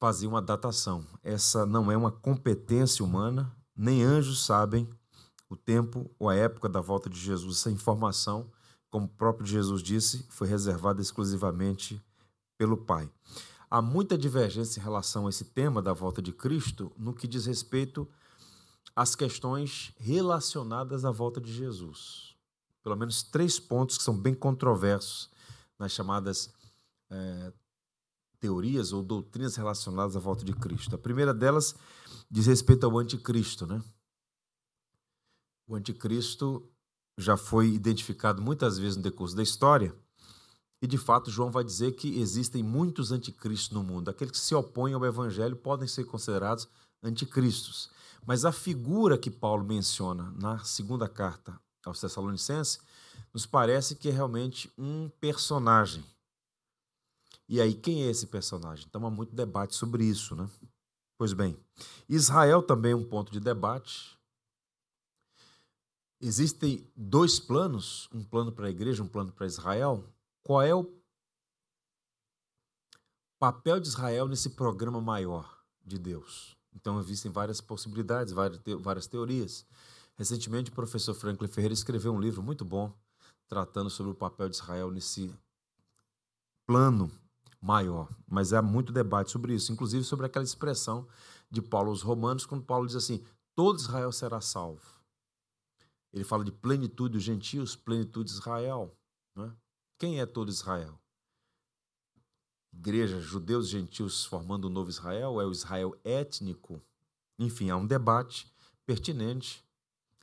fazer 0.00 0.26
uma 0.26 0.42
datação. 0.42 1.06
Essa 1.22 1.64
não 1.64 1.90
é 1.90 1.96
uma 1.96 2.10
competência 2.10 3.04
humana, 3.04 3.54
nem 3.76 4.02
anjos 4.02 4.44
sabem 4.44 4.88
o 5.48 5.56
tempo 5.56 6.10
ou 6.18 6.28
a 6.28 6.34
época 6.34 6.68
da 6.68 6.80
volta 6.80 7.08
de 7.08 7.18
Jesus. 7.18 7.58
Essa 7.58 7.70
informação, 7.70 8.50
como 8.90 9.06
o 9.06 9.08
próprio 9.08 9.46
Jesus 9.46 9.82
disse, 9.82 10.26
foi 10.28 10.48
reservada 10.48 11.00
exclusivamente 11.00 12.02
pelo 12.58 12.76
Pai. 12.76 13.10
Há 13.74 13.82
muita 13.82 14.16
divergência 14.16 14.78
em 14.78 14.84
relação 14.84 15.26
a 15.26 15.30
esse 15.30 15.46
tema 15.46 15.82
da 15.82 15.92
volta 15.92 16.22
de 16.22 16.30
Cristo 16.30 16.92
no 16.96 17.12
que 17.12 17.26
diz 17.26 17.46
respeito 17.46 18.08
às 18.94 19.16
questões 19.16 19.92
relacionadas 19.96 21.04
à 21.04 21.10
volta 21.10 21.40
de 21.40 21.52
Jesus. 21.52 22.36
Pelo 22.84 22.94
menos 22.94 23.24
três 23.24 23.58
pontos 23.58 23.98
que 23.98 24.04
são 24.04 24.16
bem 24.16 24.32
controversos 24.32 25.28
nas 25.76 25.90
chamadas 25.90 26.54
é, 27.10 27.52
teorias 28.38 28.92
ou 28.92 29.02
doutrinas 29.02 29.56
relacionadas 29.56 30.14
à 30.14 30.20
volta 30.20 30.44
de 30.44 30.52
Cristo. 30.52 30.94
A 30.94 30.98
primeira 30.98 31.34
delas 31.34 31.74
diz 32.30 32.46
respeito 32.46 32.86
ao 32.86 32.96
anticristo, 32.96 33.66
né? 33.66 33.82
O 35.66 35.74
anticristo 35.74 36.64
já 37.18 37.36
foi 37.36 37.70
identificado 37.70 38.40
muitas 38.40 38.78
vezes 38.78 38.96
no 38.96 39.02
decurso 39.02 39.34
da 39.34 39.42
história, 39.42 39.92
e 40.84 40.86
de 40.86 40.98
fato 40.98 41.30
João 41.30 41.50
vai 41.50 41.64
dizer 41.64 41.92
que 41.92 42.20
existem 42.20 42.62
muitos 42.62 43.10
anticristos 43.10 43.70
no 43.70 43.82
mundo. 43.82 44.08
Aqueles 44.08 44.32
que 44.32 44.38
se 44.38 44.54
opõem 44.54 44.94
ao 44.94 45.04
evangelho 45.04 45.56
podem 45.56 45.88
ser 45.88 46.04
considerados 46.04 46.68
anticristos. 47.02 47.90
Mas 48.26 48.44
a 48.44 48.52
figura 48.52 49.18
que 49.18 49.30
Paulo 49.30 49.64
menciona 49.64 50.32
na 50.40 50.58
segunda 50.60 51.08
carta 51.08 51.58
aos 51.84 52.00
Tessalonicenses 52.00 52.78
nos 53.32 53.44
parece 53.44 53.96
que 53.96 54.08
é 54.08 54.12
realmente 54.12 54.72
um 54.78 55.10
personagem 55.20 56.04
e 57.48 57.60
aí, 57.60 57.74
quem 57.74 58.04
é 58.04 58.10
esse 58.10 58.26
personagem? 58.26 58.86
Então 58.88 59.06
há 59.06 59.10
muito 59.10 59.34
debate 59.34 59.74
sobre 59.74 60.04
isso, 60.04 60.34
né? 60.34 60.48
Pois 61.18 61.32
bem, 61.32 61.56
Israel 62.08 62.62
também 62.62 62.92
é 62.92 62.96
um 62.96 63.04
ponto 63.04 63.30
de 63.30 63.38
debate. 63.38 64.18
Existem 66.20 66.90
dois 66.96 67.38
planos, 67.38 68.08
um 68.12 68.24
plano 68.24 68.50
para 68.50 68.66
a 68.66 68.70
igreja, 68.70 69.02
um 69.02 69.08
plano 69.08 69.30
para 69.30 69.46
Israel. 69.46 70.02
Qual 70.44 70.60
é 70.60 70.74
o 70.74 70.92
papel 73.38 73.80
de 73.80 73.88
Israel 73.88 74.28
nesse 74.28 74.50
programa 74.50 75.00
maior 75.00 75.64
de 75.82 75.98
Deus? 75.98 76.54
Então 76.74 77.00
existem 77.00 77.32
várias 77.32 77.62
possibilidades, 77.62 78.34
várias 78.34 79.06
teorias. 79.06 79.66
Recentemente, 80.16 80.70
o 80.70 80.74
professor 80.74 81.14
Franklin 81.14 81.48
Ferreira 81.48 81.72
escreveu 81.72 82.12
um 82.12 82.20
livro 82.20 82.42
muito 82.42 82.64
bom 82.64 82.94
tratando 83.48 83.88
sobre 83.88 84.12
o 84.12 84.14
papel 84.14 84.48
de 84.50 84.56
Israel 84.56 84.90
nesse 84.90 85.34
plano 86.66 87.10
maior. 87.60 88.08
Mas 88.26 88.52
há 88.52 88.60
muito 88.60 88.92
debate 88.92 89.30
sobre 89.30 89.54
isso, 89.54 89.72
inclusive 89.72 90.04
sobre 90.04 90.26
aquela 90.26 90.44
expressão 90.44 91.08
de 91.50 91.62
Paulo 91.62 91.88
aos 91.88 92.02
Romanos, 92.02 92.44
quando 92.44 92.64
Paulo 92.64 92.86
diz 92.86 92.96
assim: 92.96 93.24
todo 93.54 93.78
Israel 93.78 94.12
será 94.12 94.40
salvo. 94.42 95.00
Ele 96.12 96.24
fala 96.24 96.44
de 96.44 96.52
plenitude 96.52 97.14
dos 97.14 97.22
gentios, 97.22 97.74
plenitude 97.74 98.30
de 98.30 98.36
Israel. 98.36 98.94
Né? 99.34 99.52
Quem 99.98 100.20
é 100.20 100.26
todo 100.26 100.50
Israel? 100.50 100.98
Igreja, 102.72 103.20
judeus 103.20 103.68
gentios 103.68 104.24
formando 104.24 104.64
o 104.64 104.68
um 104.68 104.72
novo 104.72 104.90
Israel? 104.90 105.40
É 105.40 105.46
o 105.46 105.52
Israel 105.52 105.96
étnico? 106.04 106.82
Enfim, 107.38 107.70
há 107.70 107.76
um 107.76 107.86
debate 107.86 108.52
pertinente 108.84 109.64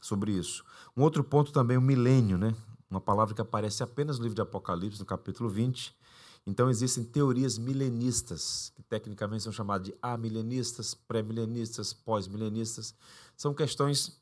sobre 0.02 0.34
isso. 0.34 0.64
Um 0.96 1.04
outro 1.04 1.24
ponto 1.24 1.52
também, 1.52 1.78
o 1.78 1.82
milênio, 1.82 2.38
né? 2.38 2.56
uma 2.92 3.00
palavra 3.00 3.34
que 3.34 3.42
aparece 3.42 3.82
apenas 3.82 4.18
no 4.18 4.24
livro 4.24 4.36
de 4.36 4.42
Apocalipse, 4.42 5.00
no 5.00 5.06
capítulo 5.06 5.50
20, 5.50 5.96
Então 6.46 6.70
existem 6.70 7.04
teorias 7.04 7.58
milenistas, 7.58 8.74
que 8.76 8.84
tecnicamente 8.84 9.44
são 9.44 9.54
chamadas 9.54 9.88
de 9.88 9.96
amilenistas, 10.02 10.94
pré-milenistas, 10.94 11.94
pós-milenistas. 11.94 12.94
São 13.38 13.54
questões 13.54 14.20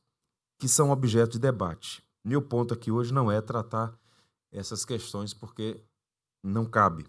que 0.59 0.67
são 0.67 0.91
objeto 0.91 1.33
de 1.33 1.39
debate. 1.39 2.03
Meu 2.23 2.41
ponto 2.41 2.73
aqui 2.73 2.91
hoje 2.91 3.13
não 3.13 3.31
é 3.31 3.41
tratar 3.41 3.97
essas 4.51 4.85
questões 4.85 5.33
porque 5.33 5.83
não 6.43 6.65
cabe. 6.65 7.05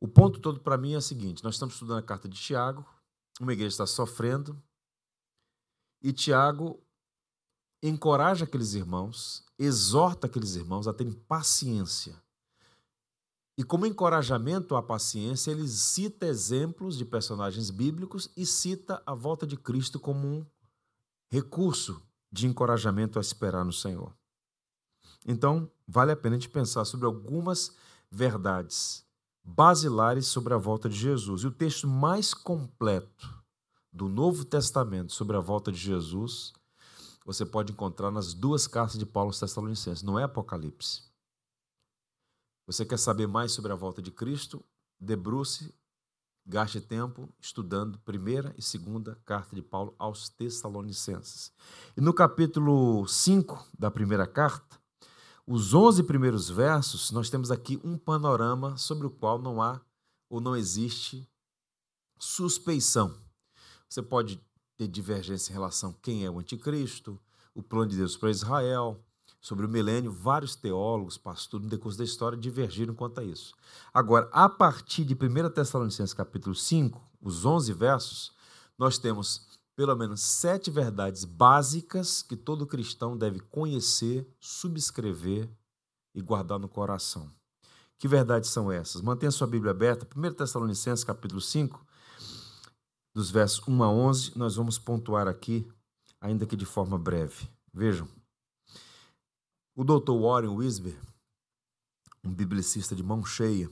O 0.00 0.06
ponto 0.06 0.40
todo 0.40 0.60
para 0.60 0.78
mim 0.78 0.94
é 0.94 0.98
o 0.98 1.02
seguinte: 1.02 1.44
nós 1.44 1.54
estamos 1.54 1.74
estudando 1.74 1.98
a 1.98 2.02
carta 2.02 2.28
de 2.28 2.38
Tiago, 2.38 2.86
uma 3.40 3.52
igreja 3.52 3.74
está 3.74 3.86
sofrendo, 3.86 4.60
e 6.02 6.12
Tiago 6.12 6.82
encoraja 7.82 8.44
aqueles 8.44 8.74
irmãos, 8.74 9.44
exorta 9.58 10.26
aqueles 10.26 10.56
irmãos 10.56 10.88
a 10.88 10.92
terem 10.92 11.12
paciência 11.12 12.20
e 13.58 13.64
como 13.64 13.86
encorajamento 13.86 14.76
à 14.76 14.82
paciência, 14.82 15.50
ele 15.50 15.66
cita 15.66 16.28
exemplos 16.28 16.96
de 16.96 17.04
personagens 17.04 17.70
bíblicos 17.70 18.30
e 18.36 18.46
cita 18.46 19.02
a 19.04 19.12
volta 19.16 19.44
de 19.44 19.56
Cristo 19.56 19.98
como 19.98 20.28
um 20.28 20.46
recurso 21.28 22.00
de 22.30 22.46
encorajamento 22.46 23.18
a 23.18 23.20
esperar 23.20 23.64
no 23.64 23.72
Senhor. 23.72 24.16
Então, 25.26 25.68
vale 25.88 26.12
a 26.12 26.16
pena 26.16 26.36
a 26.36 26.38
gente 26.38 26.50
pensar 26.50 26.84
sobre 26.84 27.06
algumas 27.06 27.74
verdades 28.10 29.08
basilares 29.48 30.26
sobre 30.26 30.52
a 30.52 30.58
volta 30.58 30.88
de 30.88 30.96
Jesus. 30.96 31.42
E 31.42 31.46
o 31.46 31.50
texto 31.50 31.88
mais 31.88 32.34
completo 32.34 33.42
do 33.90 34.08
Novo 34.08 34.44
Testamento 34.44 35.12
sobre 35.12 35.36
a 35.36 35.40
volta 35.40 35.72
de 35.72 35.78
Jesus, 35.78 36.52
você 37.24 37.46
pode 37.46 37.72
encontrar 37.72 38.10
nas 38.10 38.34
duas 38.34 38.66
cartas 38.66 38.98
de 38.98 39.06
Paulo 39.06 39.30
aos 39.30 39.40
Tessalonicenses, 39.40 40.02
não 40.02 40.18
é 40.18 40.24
Apocalipse. 40.24 41.08
Você 42.66 42.84
quer 42.84 42.98
saber 42.98 43.26
mais 43.26 43.52
sobre 43.52 43.72
a 43.72 43.74
volta 43.74 44.02
de 44.02 44.10
Cristo? 44.10 44.62
Debruce, 45.00 45.74
gaste 46.44 46.80
tempo 46.80 47.32
estudando 47.40 47.98
primeira 48.00 48.54
e 48.58 48.62
segunda 48.62 49.18
carta 49.24 49.56
de 49.56 49.62
Paulo 49.62 49.94
aos 49.98 50.28
Tessalonicenses. 50.28 51.50
E 51.96 52.00
no 52.02 52.12
capítulo 52.12 53.06
5 53.08 53.68
da 53.78 53.90
primeira 53.90 54.26
carta, 54.26 54.78
os 55.50 55.72
11 55.72 56.02
primeiros 56.02 56.50
versos, 56.50 57.10
nós 57.10 57.30
temos 57.30 57.50
aqui 57.50 57.80
um 57.82 57.96
panorama 57.96 58.76
sobre 58.76 59.06
o 59.06 59.10
qual 59.10 59.38
não 59.38 59.62
há 59.62 59.80
ou 60.28 60.42
não 60.42 60.54
existe 60.54 61.26
suspeição. 62.18 63.16
Você 63.88 64.02
pode 64.02 64.38
ter 64.76 64.86
divergência 64.86 65.50
em 65.50 65.54
relação 65.54 65.88
a 65.88 66.02
quem 66.02 66.22
é 66.22 66.30
o 66.30 66.38
anticristo, 66.38 67.18
o 67.54 67.62
plano 67.62 67.88
de 67.88 67.96
Deus 67.96 68.14
para 68.14 68.30
Israel, 68.30 69.02
sobre 69.40 69.64
o 69.64 69.68
milênio, 69.70 70.12
vários 70.12 70.54
teólogos, 70.54 71.16
pastores, 71.16 71.64
no 71.64 71.70
decurso 71.70 71.96
da 71.96 72.04
história, 72.04 72.36
divergiram 72.36 72.94
quanto 72.94 73.20
a 73.20 73.24
isso. 73.24 73.54
Agora, 73.94 74.28
a 74.30 74.50
partir 74.50 75.02
de 75.02 75.14
1 75.14 75.48
Tessalonicenses 75.48 76.12
capítulo 76.12 76.54
5, 76.54 77.00
os 77.22 77.46
11 77.46 77.72
versos, 77.72 78.32
nós 78.76 78.98
temos 78.98 79.47
pelo 79.78 79.94
menos 79.94 80.22
sete 80.22 80.72
verdades 80.72 81.24
básicas 81.24 82.20
que 82.20 82.36
todo 82.36 82.66
cristão 82.66 83.16
deve 83.16 83.38
conhecer, 83.38 84.28
subscrever 84.40 85.48
e 86.12 86.20
guardar 86.20 86.58
no 86.58 86.68
coração. 86.68 87.32
Que 87.96 88.08
verdades 88.08 88.50
são 88.50 88.72
essas? 88.72 89.00
Mantenha 89.00 89.30
sua 89.30 89.46
Bíblia 89.46 89.70
aberta. 89.70 90.04
1 90.18 90.34
Tessalonicenses 90.34 91.04
capítulo 91.04 91.40
5, 91.40 91.86
dos 93.14 93.30
versos 93.30 93.62
1 93.68 93.82
a 93.84 93.88
11, 93.88 94.36
nós 94.36 94.56
vamos 94.56 94.80
pontuar 94.80 95.28
aqui, 95.28 95.70
ainda 96.20 96.44
que 96.44 96.56
de 96.56 96.66
forma 96.66 96.98
breve. 96.98 97.48
Vejam. 97.72 98.08
O 99.76 99.84
Dr. 99.84 100.10
Warren 100.10 100.56
Wisber, 100.56 101.00
um 102.24 102.34
biblicista 102.34 102.96
de 102.96 103.04
mão 103.04 103.24
cheia, 103.24 103.70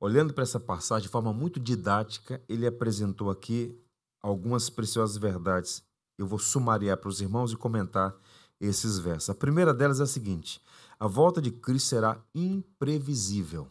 olhando 0.00 0.32
para 0.32 0.44
essa 0.44 0.58
passagem 0.58 1.08
de 1.08 1.12
forma 1.12 1.30
muito 1.30 1.60
didática, 1.60 2.42
ele 2.48 2.66
apresentou 2.66 3.28
aqui 3.30 3.78
algumas 4.26 4.68
preciosas 4.68 5.16
verdades. 5.16 5.82
Eu 6.18 6.26
vou 6.26 6.38
sumariar 6.38 6.96
para 6.96 7.08
os 7.08 7.20
irmãos 7.20 7.52
e 7.52 7.56
comentar 7.56 8.14
esses 8.60 8.98
versos. 8.98 9.30
A 9.30 9.34
primeira 9.34 9.72
delas 9.72 10.00
é 10.00 10.02
a 10.02 10.06
seguinte: 10.06 10.60
a 10.98 11.06
volta 11.06 11.40
de 11.40 11.50
Cristo 11.50 11.88
será 11.88 12.20
imprevisível. 12.34 13.70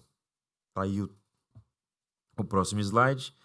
Está 0.70 0.84
aí 0.84 1.02
o, 1.02 1.10
o 2.38 2.44
próximo 2.44 2.80
slide. 2.80 3.36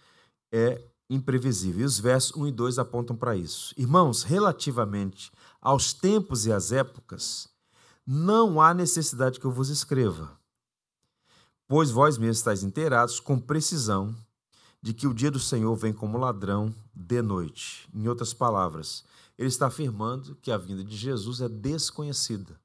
É 0.52 0.82
imprevisível. 1.08 1.80
E 1.80 1.84
os 1.84 1.98
versos 1.98 2.37
1 2.37 2.48
e 2.48 2.52
2 2.52 2.78
apontam 2.78 3.16
para 3.16 3.37
isso. 3.37 3.74
Irmãos, 3.76 4.22
relativamente 4.22 5.32
aos 5.61 5.92
tempos 5.92 6.46
e 6.46 6.52
às 6.52 6.70
épocas, 6.70 7.48
não 8.06 8.61
há 8.61 8.72
necessidade 8.72 9.40
que 9.40 9.46
eu 9.46 9.52
vos 9.52 9.68
escreva, 9.68 10.38
pois 11.68 11.90
vós 11.90 12.18
mesmos 12.18 12.38
estáis 12.38 12.62
inteirados 12.62 13.20
com 13.20 13.38
precisão 13.38 14.14
de 14.82 14.94
que 14.94 15.06
o 15.06 15.14
dia 15.14 15.30
do 15.30 15.38
Senhor 15.38 15.74
vem 15.76 15.92
como 15.92 16.18
ladrão 16.18 16.74
de 16.94 17.20
noite. 17.20 17.88
Em 17.92 18.08
outras 18.08 18.32
palavras, 18.32 19.04
ele 19.36 19.48
está 19.48 19.66
afirmando 19.66 20.34
que 20.36 20.50
a 20.50 20.56
vinda 20.56 20.82
de 20.82 20.96
Jesus 20.96 21.40
é 21.40 21.48
desconhecida. 21.48 22.58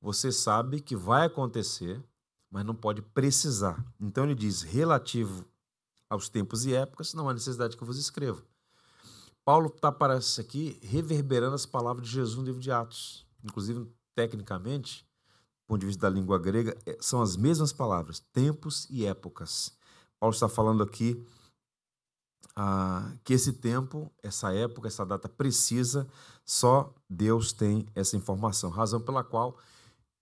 Você 0.00 0.32
sabe 0.32 0.80
que 0.80 0.96
vai 0.96 1.26
acontecer, 1.26 2.02
mas 2.50 2.64
não 2.64 2.74
pode 2.74 3.00
precisar. 3.02 3.84
Então 4.00 4.24
ele 4.24 4.34
diz, 4.34 4.62
relativo 4.62 5.44
aos 6.10 6.28
tempos 6.28 6.66
e 6.66 6.74
épocas, 6.74 7.14
não 7.14 7.28
há 7.28 7.32
necessidade 7.32 7.76
que 7.76 7.82
eu 7.82 7.86
vos 7.86 7.98
escreva. 7.98 8.42
Paulo 9.44 9.72
está, 9.74 9.90
parece 9.90 10.40
aqui, 10.40 10.78
reverberando 10.82 11.54
as 11.54 11.66
palavras 11.66 12.06
de 12.06 12.12
Jesus 12.12 12.36
no 12.36 12.44
livro 12.44 12.60
de 12.60 12.70
Atos. 12.70 13.26
Inclusive, 13.42 13.88
tecnicamente, 14.14 15.04
do 15.62 15.66
ponto 15.68 15.80
de 15.80 15.86
vista 15.86 16.02
da 16.02 16.10
língua 16.10 16.38
grega, 16.38 16.76
é, 16.86 16.96
são 17.00 17.22
as 17.22 17.36
mesmas 17.36 17.72
palavras, 17.72 18.20
tempos 18.32 18.86
e 18.90 19.06
épocas. 19.06 19.72
Paulo 20.20 20.34
está 20.34 20.48
falando 20.48 20.82
aqui 20.82 21.26
ah, 22.54 23.12
que 23.24 23.32
esse 23.32 23.54
tempo, 23.54 24.12
essa 24.22 24.52
época, 24.52 24.88
essa 24.88 25.04
data 25.04 25.28
precisa, 25.28 26.06
só 26.44 26.94
Deus 27.08 27.52
tem 27.52 27.86
essa 27.94 28.16
informação. 28.16 28.70
Razão 28.70 29.00
pela 29.00 29.24
qual 29.24 29.58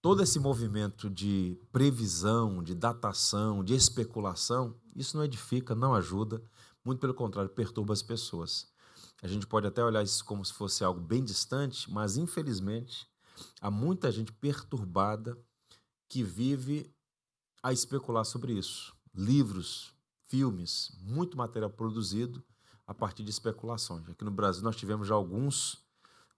todo 0.01 0.23
esse 0.23 0.39
movimento 0.39 1.11
de 1.11 1.59
previsão, 1.73 2.63
de 2.63 2.75
datação, 2.75 3.63
de 3.65 3.75
especulação, 3.75 4.75
isso 4.95 5.17
não 5.17 5.25
edifica, 5.25 5.75
não 5.75 5.95
ajuda, 5.95 6.43
muito 6.85 7.01
pelo 7.01 7.15
contrário, 7.15 7.51
perturba 7.51 7.93
as 7.93 8.03
pessoas. 8.03 8.69
A 9.23 9.29
gente 9.29 9.47
pode 9.47 9.67
até 9.67 9.85
olhar 9.85 10.03
isso 10.03 10.25
como 10.25 10.45
se 10.45 10.53
fosse 10.53 10.83
algo 10.83 11.01
bem 11.01 11.23
distante, 11.23 11.91
mas 11.91 12.17
infelizmente 12.17 13.11
Há 13.61 13.71
muita 13.71 14.11
gente 14.11 14.33
perturbada 14.33 15.39
que 16.09 16.23
vive 16.23 16.93
a 17.63 17.73
especular 17.73 18.25
sobre 18.25 18.53
isso. 18.53 18.95
Livros, 19.15 19.95
filmes, 20.31 20.93
muito 21.03 21.37
material 21.37 21.69
produzido 21.69 22.43
a 22.87 22.95
partir 22.95 23.25
de 23.25 23.31
especulações. 23.31 24.09
Aqui 24.09 24.25
no 24.25 24.31
Brasil 24.31 24.63
nós 24.63 24.77
tivemos 24.77 25.09
já 25.09 25.15
alguns 25.15 25.85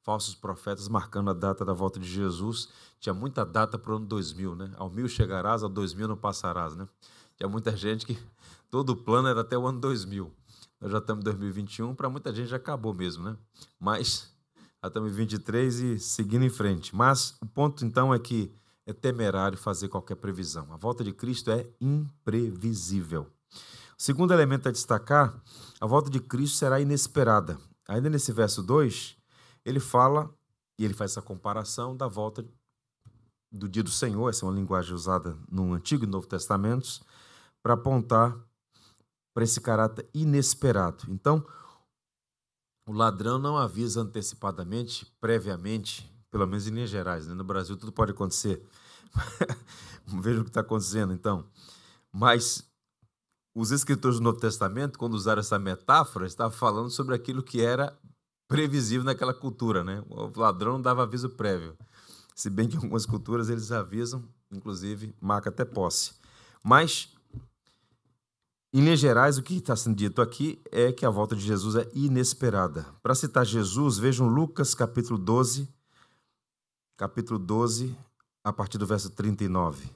falsos 0.02 0.34
profetas 0.34 0.88
marcando 0.88 1.30
a 1.30 1.34
data 1.34 1.62
da 1.64 1.74
volta 1.74 2.00
de 2.00 2.08
Jesus. 2.08 2.70
Tinha 2.98 3.14
muita 3.14 3.44
data 3.44 3.78
para 3.78 3.92
o 3.92 3.96
ano 3.96 4.06
2000, 4.06 4.56
né? 4.56 4.72
Ao 4.76 4.90
mil 4.90 5.06
chegarás, 5.08 5.62
ao 5.62 5.68
2000 5.68 6.08
não 6.08 6.16
passarás, 6.16 6.74
né? 6.74 6.88
Tinha 7.36 7.48
muita 7.48 7.76
gente 7.76 8.06
que 8.06 8.18
todo 8.70 8.90
o 8.90 8.96
plano 8.96 9.28
era 9.28 9.42
até 9.42 9.56
o 9.56 9.66
ano 9.66 9.78
2000. 9.78 10.32
Nós 10.80 10.90
já 10.90 10.98
estamos 10.98 11.20
em 11.20 11.24
2021, 11.24 11.94
para 11.94 12.08
muita 12.08 12.34
gente 12.34 12.48
já 12.48 12.56
acabou 12.56 12.94
mesmo, 12.94 13.22
né? 13.22 13.36
Mas 13.78 14.34
até 14.80 14.98
2023 14.98 15.80
e 15.80 15.98
seguindo 15.98 16.44
em 16.44 16.50
frente. 16.50 16.96
Mas 16.96 17.36
o 17.40 17.46
ponto 17.46 17.84
então 17.84 18.12
é 18.12 18.18
que 18.18 18.52
é 18.86 18.92
temerário 18.92 19.56
fazer 19.56 19.88
qualquer 19.88 20.16
previsão. 20.16 20.66
A 20.72 20.76
volta 20.76 21.04
de 21.04 21.12
Cristo 21.12 21.50
é 21.50 21.66
imprevisível. 21.80 23.30
Segundo 24.02 24.34
elemento 24.34 24.68
a 24.68 24.72
destacar, 24.72 25.32
a 25.80 25.86
volta 25.86 26.10
de 26.10 26.18
Cristo 26.18 26.56
será 26.56 26.80
inesperada. 26.80 27.56
Ainda 27.86 28.10
nesse 28.10 28.32
verso 28.32 28.60
2, 28.60 29.16
ele 29.64 29.78
fala, 29.78 30.28
e 30.76 30.84
ele 30.84 30.92
faz 30.92 31.12
essa 31.12 31.22
comparação 31.22 31.96
da 31.96 32.08
volta 32.08 32.44
do 33.48 33.68
dia 33.68 33.84
do 33.84 33.92
Senhor, 33.92 34.28
essa 34.28 34.44
é 34.44 34.48
uma 34.48 34.56
linguagem 34.56 34.92
usada 34.92 35.38
no 35.48 35.72
Antigo 35.72 36.02
e 36.02 36.08
Novo 36.08 36.26
Testamentos, 36.26 37.00
para 37.62 37.74
apontar 37.74 38.36
para 39.32 39.44
esse 39.44 39.60
caráter 39.60 40.04
inesperado. 40.12 41.04
Então, 41.08 41.46
o 42.84 42.92
ladrão 42.92 43.38
não 43.38 43.56
avisa 43.56 44.00
antecipadamente, 44.00 45.06
previamente, 45.20 46.12
pelo 46.28 46.48
menos 46.48 46.66
em 46.66 46.72
linhas 46.72 46.90
gerais. 46.90 47.28
Né? 47.28 47.34
No 47.34 47.44
Brasil 47.44 47.76
tudo 47.76 47.92
pode 47.92 48.10
acontecer. 48.10 48.66
Veja 50.20 50.40
o 50.40 50.42
que 50.42 50.50
está 50.50 50.60
acontecendo, 50.60 51.12
então. 51.12 51.46
Mas 52.10 52.68
os 53.54 53.70
escritores 53.70 54.18
do 54.18 54.22
Novo 54.22 54.38
Testamento, 54.38 54.98
quando 54.98 55.14
usaram 55.14 55.40
essa 55.40 55.58
metáfora, 55.58 56.26
estavam 56.26 56.56
falando 56.56 56.90
sobre 56.90 57.14
aquilo 57.14 57.42
que 57.42 57.60
era 57.60 57.96
previsível 58.48 59.04
naquela 59.04 59.34
cultura. 59.34 59.84
Né? 59.84 60.02
O 60.08 60.30
ladrão 60.38 60.80
dava 60.80 61.02
aviso 61.02 61.30
prévio. 61.30 61.76
Se 62.34 62.48
bem 62.48 62.68
que 62.68 62.74
em 62.74 62.78
algumas 62.78 63.04
culturas 63.04 63.48
eles 63.48 63.70
avisam, 63.70 64.24
inclusive 64.50 65.14
marca 65.20 65.50
até 65.50 65.64
posse. 65.64 66.14
Mas 66.62 67.12
em 68.74 68.80
linhas 68.80 69.00
gerais, 69.00 69.36
o 69.36 69.42
que 69.42 69.56
está 69.56 69.76
sendo 69.76 69.96
dito 69.96 70.22
aqui 70.22 70.58
é 70.70 70.90
que 70.90 71.04
a 71.04 71.10
volta 71.10 71.36
de 71.36 71.42
Jesus 71.42 71.76
é 71.76 71.86
inesperada. 71.94 72.86
Para 73.02 73.14
citar 73.14 73.44
Jesus, 73.44 73.98
vejam 73.98 74.26
Lucas 74.26 74.74
capítulo 74.74 75.18
12, 75.18 75.68
capítulo 76.96 77.38
12, 77.38 77.94
a 78.42 78.50
partir 78.50 78.78
do 78.78 78.86
verso 78.86 79.10
39. 79.10 79.90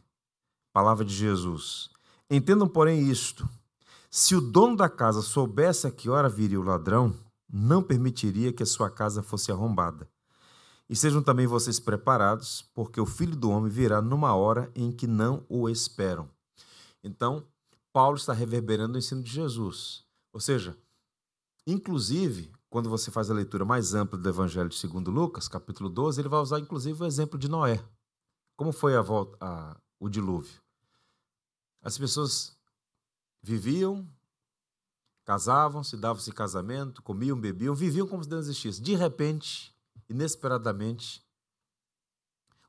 Palavra 0.75 1.07
de 1.07 1.15
Jesus. 1.15 1.89
Entendam, 2.31 2.69
porém, 2.69 3.09
isto: 3.09 3.49
se 4.11 4.35
o 4.35 4.41
dono 4.41 4.77
da 4.77 4.89
casa 4.89 5.23
soubesse 5.23 5.87
a 5.87 5.91
que 5.91 6.09
hora 6.09 6.29
viria 6.29 6.61
o 6.61 6.65
ladrão, 6.65 7.15
não 7.49 7.83
permitiria 7.83 8.53
que 8.53 8.63
a 8.63 8.67
sua 8.67 8.91
casa 8.91 9.23
fosse 9.23 9.53
arrombada. 9.53 10.09
E 10.89 10.95
sejam 10.95 11.23
também 11.23 11.47
vocês 11.47 11.81
preparados, 11.81 12.63
porque 12.75 13.01
o 13.01 13.07
filho 13.07 13.37
do 13.37 13.51
homem 13.51 13.71
virá 13.71 14.01
numa 14.01 14.35
hora 14.35 14.71
em 14.75 14.93
que 14.93 15.07
não 15.07 15.45
o 15.49 15.69
esperam. 15.69 16.29
Então, 17.03 17.45
Paulo 17.93 18.17
está 18.17 18.33
reverberando 18.33 18.95
o 18.95 18.99
ensino 18.99 19.23
de 19.23 19.31
Jesus. 19.31 20.05
Ou 20.33 20.41
seja, 20.41 20.77
inclusive, 21.67 22.53
quando 22.69 22.91
você 22.91 23.11
faz 23.11 23.31
a 23.31 23.35
leitura 23.35 23.65
mais 23.65 23.95
ampla 23.95 24.19
do 24.19 24.29
Evangelho 24.29 24.71
segundo 24.73 25.11
Lucas, 25.11 25.49
capítulo 25.49 25.89
12, 25.89 26.21
ele 26.21 26.29
vai 26.29 26.41
usar 26.41 26.61
inclusive 26.61 27.03
o 27.03 27.07
exemplo 27.07 27.39
de 27.39 27.49
Noé. 27.49 27.83
Como 28.57 28.73
foi 28.73 28.97
a 28.97 29.03
volta, 29.03 29.37
a, 29.41 29.77
o 29.99 30.09
dilúvio? 30.09 30.66
As 31.87 31.97
pessoas 31.97 32.59
viviam, 33.41 34.05
casavam-se, 35.25 35.97
davam-se 35.97 36.33
casamento, 36.33 37.01
comiam, 37.01 37.41
bebiam, 37.41 37.77
viviam 37.77 38.09
como 38.09 38.25
se 38.25 38.29
Deus 38.29 38.47
existisse. 38.47 38.83
De 38.83 38.97
repente, 38.97 39.73
inesperadamente, 40.09 41.25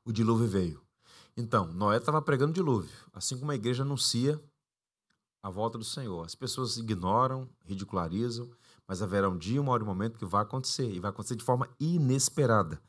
o 0.04 0.12
dilúvio 0.12 0.46
veio. 0.46 0.80
Então, 1.36 1.66
Noé 1.72 1.96
estava 1.96 2.22
pregando 2.22 2.52
dilúvio, 2.52 2.94
assim 3.12 3.36
como 3.36 3.50
a 3.50 3.56
igreja 3.56 3.82
anuncia 3.82 4.40
a 5.42 5.50
volta 5.50 5.76
do 5.76 5.84
Senhor. 5.84 6.24
As 6.24 6.36
pessoas 6.36 6.76
ignoram, 6.76 7.48
ridicularizam, 7.64 8.48
mas 8.86 9.02
haverá 9.02 9.28
um 9.28 9.36
dia, 9.36 9.60
uma 9.60 9.72
hora 9.72 9.82
e 9.82 9.84
um 9.84 9.88
momento 9.88 10.16
que 10.16 10.24
vai 10.24 10.42
acontecer, 10.42 10.88
e 10.88 11.00
vai 11.00 11.10
acontecer 11.10 11.34
de 11.34 11.42
forma 11.42 11.68
inesperada. 11.80 12.80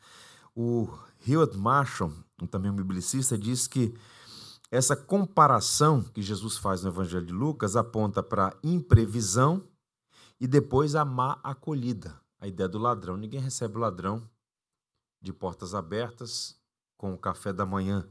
O 0.56 0.88
Heward 1.28 1.58
Marshall, 1.58 2.14
também 2.52 2.70
um 2.70 2.76
biblicista, 2.76 3.36
diz 3.36 3.66
que 3.66 3.98
essa 4.72 4.96
comparação 4.96 6.04
que 6.04 6.22
Jesus 6.22 6.58
faz 6.58 6.84
no 6.84 6.90
Evangelho 6.90 7.26
de 7.26 7.34
Lucas 7.34 7.76
aponta 7.76 8.22
para 8.22 8.50
a 8.50 8.58
imprevisão 8.64 9.68
e 10.40 10.48
depois 10.48 10.96
a 10.96 11.04
má 11.04 11.40
acolhida. 11.44 12.20
A 12.40 12.48
ideia 12.48 12.70
do 12.70 12.78
ladrão. 12.78 13.18
Ninguém 13.18 13.40
recebe 13.40 13.76
o 13.76 13.80
ladrão 13.80 14.30
de 15.22 15.34
portas 15.34 15.74
abertas 15.74 16.58
com 16.96 17.14
o 17.14 17.18
café 17.18 17.52
da 17.52 17.66
manhã. 17.66 18.08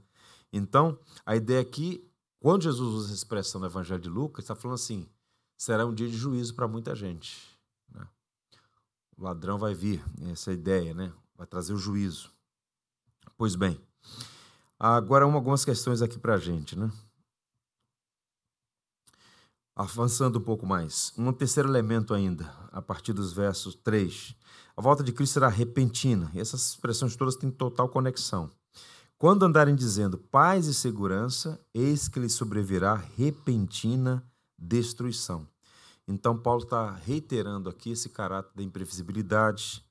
Então, 0.53 0.99
a 1.25 1.37
ideia 1.37 1.61
aqui, 1.61 2.07
quando 2.39 2.63
Jesus 2.63 2.95
usa 2.95 3.07
essa 3.07 3.15
expressão 3.15 3.61
no 3.61 3.67
Evangelho 3.67 4.01
de 4.01 4.09
Lucas, 4.09 4.45
está 4.45 4.55
falando 4.55 4.75
assim: 4.75 5.09
será 5.57 5.87
um 5.87 5.95
dia 5.95 6.09
de 6.09 6.17
juízo 6.17 6.55
para 6.55 6.69
muita 6.69 6.95
gente. 6.95 7.59
Né? 7.91 8.07
O 9.17 9.23
ladrão 9.23 9.59
vai 9.59 9.75
vir, 9.75 10.05
essa 10.31 10.51
é 10.51 10.55
ideia, 10.55 10.93
né? 10.93 11.13
vai 11.39 11.47
trazer 11.47 11.73
o 11.73 11.79
juízo. 11.79 12.33
Pois 13.37 13.55
bem, 13.55 13.81
agora 14.79 15.25
algumas 15.25 15.65
questões 15.65 16.03
aqui 16.03 16.19
para 16.19 16.35
a 16.35 16.39
gente. 16.39 16.79
Né? 16.79 16.91
Avançando 19.75 20.39
um 20.39 20.43
pouco 20.43 20.67
mais, 20.67 21.13
um 21.17 21.33
terceiro 21.33 21.69
elemento 21.69 22.13
ainda, 22.13 22.53
a 22.73 22.83
partir 22.83 23.13
dos 23.13 23.33
versos 23.33 23.75
3. 23.77 24.35
A 24.77 24.81
volta 24.81 25.03
de 25.03 25.13
Cristo 25.13 25.35
será 25.35 25.49
repentina. 25.49 26.31
E 26.35 26.41
essas 26.41 26.71
expressões 26.71 27.17
todas 27.17 27.37
têm 27.37 27.51
total 27.51 27.89
conexão. 27.89 28.51
Quando 29.17 29.45
andarem 29.45 29.75
dizendo 29.75 30.17
paz 30.17 30.67
e 30.67 30.75
segurança, 30.75 31.61
eis 31.75 32.07
que 32.07 32.21
lhes 32.21 32.35
sobrevirá 32.35 32.95
repentina 32.95 34.25
destruição. 34.57 35.49
Então, 36.07 36.39
Paulo 36.39 36.63
está 36.63 36.93
reiterando 36.93 37.69
aqui 37.69 37.91
esse 37.91 38.09
caráter 38.09 38.53
da 38.55 38.63
imprevisibilidade 38.63 39.85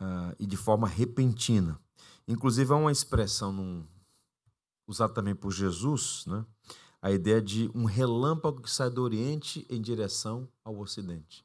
uh, 0.00 0.34
e 0.38 0.46
de 0.46 0.56
forma 0.56 0.86
repentina. 0.86 1.80
Inclusive, 2.28 2.72
há 2.72 2.76
uma 2.76 2.92
expressão 2.92 3.52
num, 3.52 3.86
usada 4.86 5.12
também 5.14 5.34
por 5.34 5.52
Jesus, 5.52 6.24
né? 6.26 6.44
a 7.00 7.10
ideia 7.10 7.40
de 7.40 7.70
um 7.74 7.84
relâmpago 7.84 8.62
que 8.62 8.70
sai 8.70 8.90
do 8.90 9.02
Oriente 9.02 9.66
em 9.70 9.80
direção 9.80 10.48
ao 10.64 10.78
Ocidente. 10.78 11.44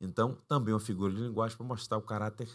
Então, 0.00 0.36
também 0.48 0.74
uma 0.74 0.80
figura 0.80 1.12
de 1.12 1.20
linguagem 1.20 1.56
para 1.56 1.66
mostrar 1.66 1.96
o 1.96 2.02
caráter 2.02 2.48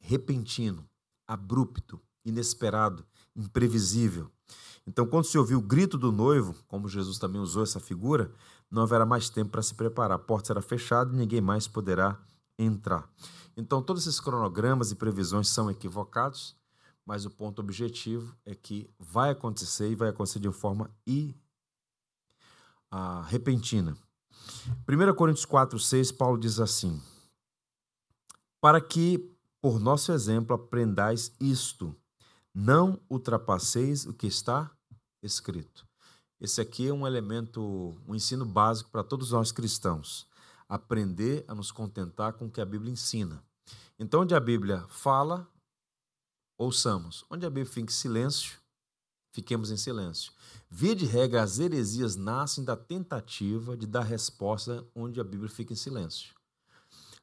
repentino, 0.00 0.88
abrupto, 1.26 2.00
inesperado, 2.24 3.04
imprevisível. 3.36 4.30
Então, 4.86 5.06
quando 5.06 5.24
se 5.24 5.36
ouvir 5.36 5.54
o 5.54 5.60
grito 5.60 5.98
do 5.98 6.10
noivo, 6.10 6.54
como 6.66 6.88
Jesus 6.88 7.18
também 7.18 7.40
usou 7.40 7.62
essa 7.62 7.78
figura, 7.78 8.32
não 8.70 8.82
haverá 8.82 9.04
mais 9.04 9.28
tempo 9.28 9.50
para 9.50 9.62
se 9.62 9.74
preparar. 9.74 10.16
A 10.16 10.18
porta 10.18 10.48
será 10.48 10.62
fechada 10.62 11.12
e 11.12 11.16
ninguém 11.16 11.40
mais 11.40 11.68
poderá 11.68 12.18
entrar. 12.58 13.08
Então, 13.56 13.82
todos 13.82 14.06
esses 14.06 14.20
cronogramas 14.20 14.90
e 14.90 14.94
previsões 14.94 15.48
são 15.48 15.70
equivocados, 15.70 16.56
mas 17.08 17.24
o 17.24 17.30
ponto 17.30 17.62
objetivo 17.62 18.36
é 18.44 18.54
que 18.54 18.86
vai 18.98 19.30
acontecer 19.30 19.90
e 19.90 19.94
vai 19.94 20.10
acontecer 20.10 20.40
de 20.40 20.52
forma 20.52 20.94
i, 21.06 21.34
ah, 22.90 23.22
repentina. 23.22 23.96
1 24.86 25.14
Coríntios 25.14 25.46
4, 25.46 25.78
6, 25.78 26.12
Paulo 26.12 26.38
diz 26.38 26.60
assim: 26.60 27.00
Para 28.60 28.78
que, 28.78 29.34
por 29.58 29.80
nosso 29.80 30.12
exemplo, 30.12 30.54
aprendais 30.54 31.32
isto 31.40 31.96
não 32.54 33.00
ultrapasseis 33.08 34.04
o 34.04 34.12
que 34.12 34.26
está 34.26 34.70
escrito. 35.22 35.88
Esse 36.38 36.60
aqui 36.60 36.88
é 36.88 36.92
um 36.92 37.06
elemento, 37.06 37.96
um 38.06 38.14
ensino 38.14 38.44
básico 38.44 38.90
para 38.90 39.02
todos 39.02 39.30
nós 39.30 39.50
cristãos. 39.50 40.28
Aprender 40.68 41.42
a 41.48 41.54
nos 41.54 41.72
contentar 41.72 42.34
com 42.34 42.48
o 42.48 42.50
que 42.50 42.60
a 42.60 42.66
Bíblia 42.66 42.92
ensina. 42.92 43.42
Então, 43.98 44.20
onde 44.20 44.34
a 44.34 44.40
Bíblia 44.40 44.84
fala, 44.90 45.48
ouçamos. 46.58 47.24
Onde 47.30 47.46
a 47.46 47.50
Bíblia 47.50 47.72
fica 47.72 47.90
em 47.90 47.94
silêncio, 47.94 48.58
fiquemos 49.32 49.70
em 49.70 49.76
silêncio. 49.76 50.32
Via 50.68 50.94
de 50.94 51.06
regra, 51.06 51.42
as 51.42 51.58
heresias 51.58 52.16
nascem 52.16 52.64
da 52.64 52.76
tentativa 52.76 53.76
de 53.76 53.86
dar 53.86 54.02
resposta 54.02 54.84
onde 54.94 55.20
a 55.20 55.24
Bíblia 55.24 55.48
fica 55.48 55.72
em 55.72 55.76
silêncio. 55.76 56.34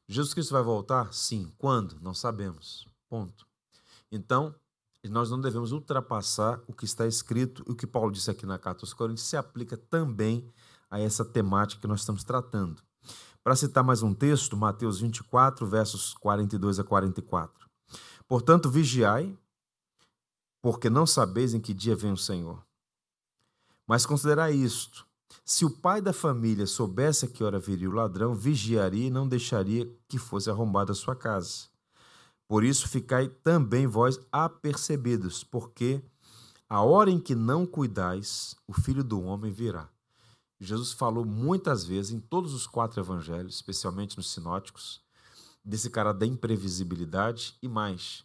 Jesus 0.08 0.34
Cristo 0.34 0.54
vai 0.54 0.64
voltar? 0.64 1.14
Sim. 1.14 1.52
Quando? 1.58 2.00
Não 2.02 2.14
sabemos. 2.14 2.88
Ponto. 3.10 3.46
Então, 4.12 4.56
nós 5.10 5.30
não 5.30 5.40
devemos 5.40 5.72
ultrapassar 5.72 6.62
o 6.68 6.74
que 6.74 6.86
está 6.86 7.06
escrito 7.06 7.64
e 7.68 7.72
o 7.72 7.76
que 7.76 7.86
Paulo 7.86 8.12
disse 8.12 8.32
aqui 8.32 8.46
na 8.46 8.58
carta 8.58 8.84
aos 8.84 8.94
Coríntios 8.94 9.28
se 9.28 9.38
aplica 9.38 9.78
também 9.78 10.52
a 10.90 11.00
essa 11.00 11.26
temática 11.26 11.82
que 11.82 11.88
nós 11.88 12.00
estamos 12.00 12.24
tratando. 12.24 12.82
Para 13.44 13.56
citar 13.56 13.84
mais 13.84 14.02
um 14.02 14.14
texto, 14.14 14.58
Mateus 14.58 15.00
24, 15.00 15.68
versos 15.68 16.14
42 16.16 16.80
a 16.80 16.84
44. 16.84 17.65
Portanto, 18.28 18.70
vigiai, 18.70 19.38
porque 20.62 20.90
não 20.90 21.06
sabeis 21.06 21.54
em 21.54 21.60
que 21.60 21.74
dia 21.74 21.96
vem 21.96 22.12
o 22.12 22.18
Senhor. 22.18 22.66
Mas 23.88 24.06
considerai 24.06 24.54
isto: 24.54 25.06
se 25.44 25.64
o 25.64 25.70
pai 25.70 26.02
da 26.02 26.12
família 26.12 26.66
soubesse 26.66 27.26
a 27.26 27.28
que 27.28 27.44
hora 27.44 27.60
viria 27.60 27.90
o 27.90 27.94
ladrão, 27.94 28.34
vigiaria 28.34 29.08
e 29.08 29.12
não 29.12 29.28
deixaria 29.28 29.88
que 30.08 30.18
fosse 30.18 30.50
arrombada 30.50 30.92
a 30.92 30.96
sua 30.96 31.16
casa. 31.16 31.68
Por 32.48 32.64
isso, 32.64 32.88
ficai 32.88 33.28
também 33.28 33.86
vós 33.86 34.20
apercebidos, 34.32 35.44
porque 35.44 36.02
a 36.68 36.82
hora 36.82 37.12
em 37.12 37.20
que 37.20 37.36
não 37.36 37.66
cuidais, 37.66 38.56
o 38.68 38.74
filho 38.74 39.04
do 39.04 39.22
homem 39.22 39.52
virá. 39.52 39.88
Jesus 40.60 40.94
falou 40.94 41.26
muitas 41.26 41.84
vezes 41.84 42.12
em 42.12 42.20
todos 42.20 42.54
os 42.54 42.66
quatro 42.66 43.00
evangelhos, 43.00 43.56
especialmente 43.56 44.18
nos 44.18 44.32
sinóticos, 44.32 45.02
desse 45.66 45.90
cara 45.90 46.14
da 46.14 46.26
imprevisibilidade 46.26 47.58
e 47.62 47.68
mais. 47.68 48.24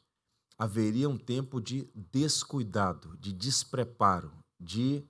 Haveria 0.58 1.08
um 1.08 1.16
tempo 1.16 1.60
de 1.60 1.90
descuidado, 1.94 3.16
de 3.18 3.32
despreparo, 3.32 4.30
de 4.58 5.02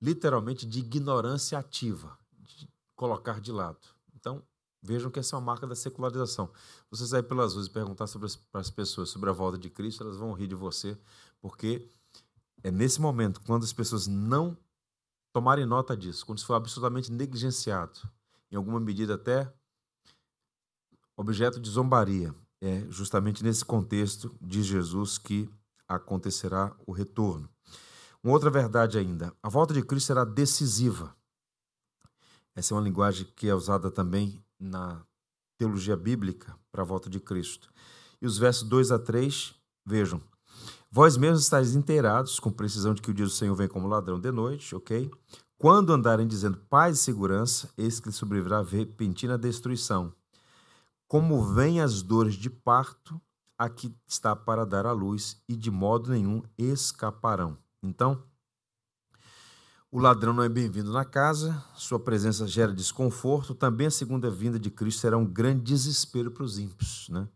literalmente 0.00 0.64
de 0.64 0.78
ignorância 0.78 1.58
ativa, 1.58 2.18
de 2.38 2.68
colocar 2.96 3.40
de 3.40 3.52
lado. 3.52 3.86
Então, 4.14 4.42
Vejam 4.80 5.10
que 5.10 5.18
essa 5.18 5.34
é 5.34 5.38
uma 5.38 5.44
marca 5.44 5.66
da 5.66 5.74
secularização. 5.74 6.50
Você 6.90 7.06
sair 7.06 7.24
pelas 7.24 7.54
ruas 7.54 7.66
e 7.66 7.70
perguntar 7.70 8.06
sobre 8.06 8.26
as, 8.26 8.36
para 8.36 8.60
as 8.60 8.70
pessoas 8.70 9.10
sobre 9.10 9.28
a 9.28 9.32
volta 9.32 9.58
de 9.58 9.68
Cristo, 9.68 10.04
elas 10.04 10.16
vão 10.16 10.32
rir 10.32 10.46
de 10.46 10.54
você, 10.54 10.96
porque 11.40 11.88
é 12.62 12.70
nesse 12.70 13.00
momento, 13.00 13.40
quando 13.42 13.64
as 13.64 13.72
pessoas 13.72 14.06
não 14.06 14.56
tomarem 15.32 15.66
nota 15.66 15.96
disso, 15.96 16.24
quando 16.24 16.38
isso 16.38 16.46
for 16.46 16.54
absolutamente 16.54 17.10
negligenciado, 17.10 18.00
em 18.50 18.56
alguma 18.56 18.78
medida 18.78 19.14
até 19.14 19.52
objeto 21.18 21.58
de 21.58 21.68
zombaria, 21.68 22.32
é 22.60 22.86
justamente 22.88 23.42
nesse 23.42 23.64
contexto 23.64 24.34
de 24.40 24.62
Jesus 24.62 25.18
que 25.18 25.50
acontecerá 25.88 26.74
o 26.86 26.92
retorno. 26.92 27.48
Uma 28.22 28.32
outra 28.32 28.50
verdade 28.50 28.96
ainda: 28.98 29.34
a 29.42 29.48
volta 29.48 29.74
de 29.74 29.82
Cristo 29.82 30.06
será 30.06 30.24
decisiva. 30.24 31.14
Essa 32.54 32.72
é 32.72 32.76
uma 32.76 32.82
linguagem 32.82 33.26
que 33.36 33.48
é 33.48 33.54
usada 33.54 33.90
também 33.90 34.42
na 34.58 35.02
teologia 35.58 35.96
bíblica 35.96 36.56
para 36.70 36.82
a 36.82 36.86
volta 36.86 37.10
de 37.10 37.20
Cristo. 37.20 37.68
E 38.20 38.26
os 38.26 38.38
versos 38.38 38.68
2 38.68 38.92
a 38.92 38.98
3, 38.98 39.54
vejam. 39.84 40.20
Vós 40.90 41.16
mesmos 41.16 41.42
estáis 41.42 41.74
inteirados 41.74 42.40
com 42.40 42.50
precisão 42.50 42.94
de 42.94 43.02
que 43.02 43.10
o 43.10 43.14
dia 43.14 43.26
do 43.26 43.30
Senhor 43.30 43.54
vem 43.54 43.68
como 43.68 43.86
ladrão 43.86 44.18
de 44.18 44.32
noite, 44.32 44.74
ok? 44.74 45.10
Quando 45.56 45.92
andarem 45.92 46.26
dizendo 46.26 46.56
paz 46.68 46.98
e 46.98 47.02
segurança, 47.02 47.68
eis 47.76 48.00
que 48.00 48.10
sobrevirá 48.10 48.62
repentina 48.62 49.36
destruição. 49.36 50.12
Como 51.08 51.42
vêm 51.42 51.80
as 51.80 52.02
dores 52.02 52.34
de 52.34 52.50
parto, 52.50 53.20
aqui 53.56 53.92
está 54.06 54.36
para 54.36 54.66
dar 54.66 54.84
à 54.84 54.92
luz, 54.92 55.42
e 55.48 55.56
de 55.56 55.70
modo 55.70 56.10
nenhum 56.10 56.42
escaparão. 56.58 57.56
Então, 57.82 58.22
O 59.90 59.98
ladrão 59.98 60.34
não 60.34 60.42
é 60.42 60.50
bem-vindo 60.50 60.92
na 60.92 61.02
casa, 61.02 61.64
sua 61.74 61.98
presença 61.98 62.46
gera 62.46 62.74
desconforto. 62.74 63.54
Também 63.54 63.86
a 63.86 63.90
segunda 63.90 64.30
vinda 64.30 64.58
de 64.58 64.70
Cristo 64.70 65.00
será 65.00 65.16
um 65.16 65.24
grande 65.24 65.62
desespero 65.62 66.30
para 66.30 66.44
os 66.44 66.58
ímpios. 66.58 67.08
Né? 67.08 67.26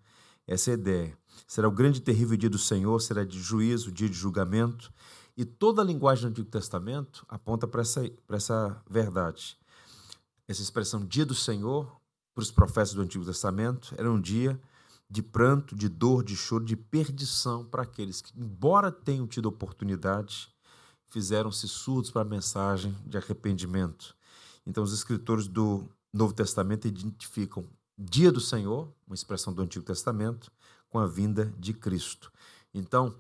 Essa 0.46 0.70
é 0.70 0.72
a 0.72 0.76
ideia. 0.76 1.18
Será 1.48 1.66
o 1.66 1.72
grande 1.72 2.00
e 2.00 2.02
terrível 2.02 2.36
dia 2.36 2.50
do 2.50 2.58
Senhor, 2.58 3.00
será 3.00 3.24
de 3.24 3.40
juízo, 3.40 3.90
dia 3.90 4.06
de 4.06 4.14
julgamento. 4.14 4.92
E 5.34 5.46
toda 5.46 5.80
a 5.80 5.84
linguagem 5.84 6.24
do 6.24 6.28
Antigo 6.28 6.50
Testamento 6.50 7.24
aponta 7.26 7.66
para 7.66 7.80
essa, 7.80 8.02
para 8.26 8.36
essa 8.36 8.82
verdade. 8.86 9.56
Essa 10.46 10.60
expressão 10.60 11.06
dia 11.06 11.24
do 11.24 11.34
Senhor, 11.34 12.01
para 12.34 12.42
os 12.42 12.50
profetas 12.50 12.94
do 12.94 13.02
Antigo 13.02 13.24
Testamento, 13.24 13.94
era 13.96 14.10
um 14.10 14.20
dia 14.20 14.60
de 15.08 15.22
pranto, 15.22 15.76
de 15.76 15.88
dor, 15.88 16.24
de 16.24 16.34
choro, 16.34 16.64
de 16.64 16.74
perdição 16.74 17.64
para 17.64 17.82
aqueles 17.82 18.22
que, 18.22 18.32
embora 18.38 18.90
tenham 18.90 19.26
tido 19.26 19.46
oportunidade, 19.46 20.48
fizeram-se 21.10 21.68
surdos 21.68 22.10
para 22.10 22.22
a 22.22 22.24
mensagem 22.24 22.96
de 23.04 23.18
arrependimento. 23.18 24.16
Então, 24.66 24.82
os 24.82 24.92
escritores 24.92 25.46
do 25.46 25.86
Novo 26.12 26.32
Testamento 26.32 26.88
identificam 26.88 27.64
dia 27.98 28.32
do 28.32 28.40
Senhor, 28.40 28.90
uma 29.06 29.14
expressão 29.14 29.52
do 29.52 29.60
Antigo 29.60 29.84
Testamento, 29.84 30.50
com 30.88 30.98
a 30.98 31.06
vinda 31.06 31.52
de 31.58 31.74
Cristo. 31.74 32.32
Então, 32.72 33.14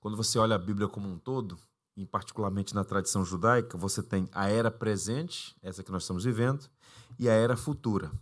quando 0.00 0.16
você 0.16 0.38
olha 0.38 0.54
a 0.54 0.58
Bíblia 0.58 0.86
como 0.86 1.08
um 1.08 1.18
todo, 1.18 1.58
em 1.96 2.06
particularmente 2.06 2.74
na 2.74 2.84
tradição 2.84 3.24
judaica, 3.24 3.76
você 3.76 4.02
tem 4.02 4.28
a 4.32 4.48
era 4.48 4.70
presente, 4.70 5.56
essa 5.60 5.82
que 5.82 5.90
nós 5.90 6.04
estamos 6.04 6.24
vivendo, 6.24 6.68
e 7.18 7.28
a 7.28 7.32
era 7.32 7.56
futura, 7.56 8.12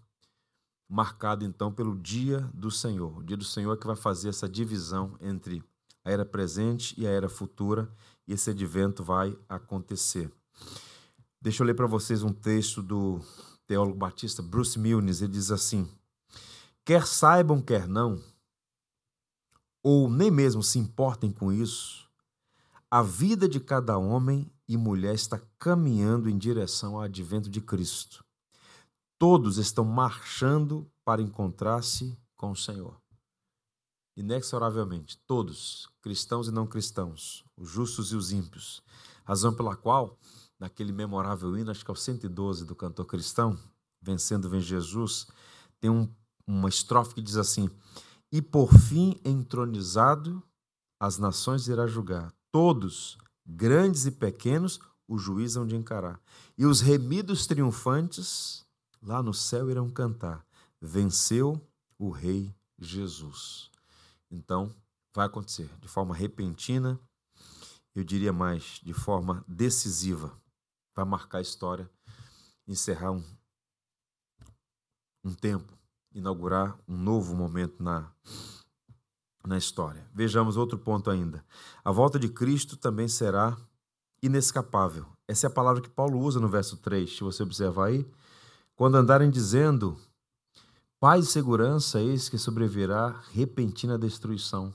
marcada 0.91 1.45
então 1.45 1.73
pelo 1.73 1.97
dia 1.97 2.41
do 2.53 2.71
Senhor. 2.71 3.19
O 3.19 3.23
dia 3.23 3.37
do 3.37 3.45
Senhor 3.45 3.73
é 3.73 3.77
que 3.77 3.87
vai 3.87 3.95
fazer 3.95 4.29
essa 4.29 4.49
divisão 4.49 5.17
entre 5.21 5.63
a 6.05 6.11
era 6.11 6.25
presente 6.25 7.01
e 7.01 7.07
a 7.07 7.11
era 7.11 7.29
futura, 7.29 7.89
e 8.27 8.33
esse 8.33 8.51
advento 8.51 9.05
vai 9.05 9.39
acontecer. 9.49 10.33
Deixa 11.41 11.63
eu 11.63 11.67
ler 11.67 11.75
para 11.75 11.87
vocês 11.87 12.25
um 12.25 12.33
texto 12.33 12.83
do 12.83 13.21
teólogo 13.67 13.97
batista 13.97 14.43
Bruce 14.43 14.79
Milnes. 14.79 15.23
Ele 15.23 15.33
diz 15.33 15.53
assim: 15.53 15.89
Quer 16.85 17.07
saibam, 17.07 17.61
quer 17.61 17.87
não, 17.87 18.21
ou 19.83 20.11
nem 20.11 20.31
mesmo 20.31 20.63
se 20.63 20.79
importem 20.79 21.31
com 21.31 21.53
isso, 21.53 22.09
a 22.91 23.03
vida 23.03 23.49
de 23.49 23.61
cada 23.61 23.97
homem 23.97 24.51
e 24.67 24.77
mulher 24.77 25.15
está 25.15 25.41
caminhando 25.59 26.29
em 26.29 26.37
direção 26.37 26.97
ao 26.97 27.03
advento 27.03 27.49
de 27.49 27.61
Cristo. 27.61 28.25
Todos 29.21 29.57
estão 29.59 29.85
marchando 29.85 30.91
para 31.05 31.23
encontrar-se 31.23 32.19
com 32.35 32.51
o 32.51 32.57
Senhor 32.57 33.01
inexoravelmente, 34.21 35.19
todos, 35.27 35.89
cristãos 36.03 36.47
e 36.47 36.51
não 36.51 36.67
cristãos, 36.67 37.43
os 37.57 37.71
justos 37.71 38.13
e 38.13 38.17
os 38.17 38.33
ímpios. 38.33 38.83
Razão 39.25 39.55
pela 39.55 39.75
qual, 39.75 40.19
naquele 40.59 40.93
memorável 40.93 41.57
hino, 41.57 41.71
acho 41.71 41.83
que 41.83 41.91
é 41.91 41.95
o 41.95 41.97
112 41.97 42.67
do 42.67 42.75
cantor 42.75 43.07
cristão, 43.07 43.59
Vencendo 44.03 44.49
Vem 44.49 44.61
Jesus, 44.61 45.27
tem 45.81 45.91
um, 45.91 46.07
uma 46.47 46.69
estrofe 46.69 47.15
que 47.15 47.23
diz 47.23 47.37
assim: 47.37 47.71
E 48.31 48.43
por 48.43 48.73
fim 48.73 49.19
entronizado, 49.25 50.43
as 51.01 51.17
nações 51.17 51.67
irá 51.69 51.87
julgar, 51.87 52.33
todos, 52.53 53.17
grandes 53.47 54.05
e 54.05 54.11
pequenos, 54.11 54.81
o 55.09 55.17
juiz 55.17 55.57
hão 55.57 55.67
de 55.67 55.77
encarar. 55.77 56.21
E 56.59 56.67
os 56.67 56.81
remidos 56.81 57.47
triunfantes, 57.47 58.67
lá 59.03 59.23
no 59.23 59.35
céu 59.35 59.71
irão 59.71 59.91
cantar: 59.91 60.45
Venceu 60.81 61.61
o 61.99 62.11
Rei 62.11 62.55
Jesus. 62.79 63.71
Então, 64.31 64.75
vai 65.15 65.27
acontecer 65.27 65.69
de 65.81 65.89
forma 65.89 66.15
repentina, 66.15 66.99
eu 67.95 68.05
diria 68.05 68.33
mais, 68.33 68.81
de 68.83 68.93
forma 68.93 69.45
decisiva. 69.47 70.33
Vai 70.95 71.05
marcar 71.05 71.39
a 71.39 71.43
história, 71.43 71.91
encerrar 72.67 73.13
um, 73.13 73.25
um 75.25 75.35
tempo, 75.35 75.73
inaugurar 76.13 76.79
um 76.87 76.97
novo 76.97 77.35
momento 77.35 77.83
na, 77.83 78.11
na 79.45 79.59
história. 79.59 80.07
Vejamos 80.15 80.57
outro 80.57 80.79
ponto 80.79 81.11
ainda. 81.11 81.45
A 81.85 81.91
volta 81.91 82.19
de 82.19 82.29
Cristo 82.29 82.77
também 82.77 83.09
será 83.09 83.57
inescapável. 84.23 85.07
Essa 85.27 85.47
é 85.47 85.49
a 85.49 85.53
palavra 85.53 85.83
que 85.83 85.89
Paulo 85.89 86.19
usa 86.21 86.41
no 86.41 86.49
verso 86.49 86.77
3, 86.77 87.17
se 87.17 87.23
você 87.23 87.43
observar 87.43 87.87
aí. 87.87 88.07
Quando 88.81 88.95
andarem 88.95 89.31
dizendo 89.31 90.01
Paz 90.99 91.27
e 91.27 91.31
segurança, 91.31 92.01
eis 92.01 92.31
que 92.31 92.39
sobrevirá 92.39 93.11
repentina 93.31 93.99
destruição. 93.99 94.75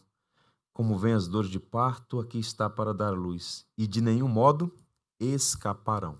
Como 0.72 0.96
vem 0.96 1.13
as 1.13 1.28
dores 1.28 1.50
de 1.50 1.60
parto, 1.60 2.20
aqui 2.20 2.38
está 2.38 2.70
para 2.70 2.94
dar 2.94 3.18
luz, 3.18 3.65
e 3.76 3.88
de 3.88 4.02
nenhum 4.02 4.28
modo 4.28 4.72
escaparão. 5.20 6.20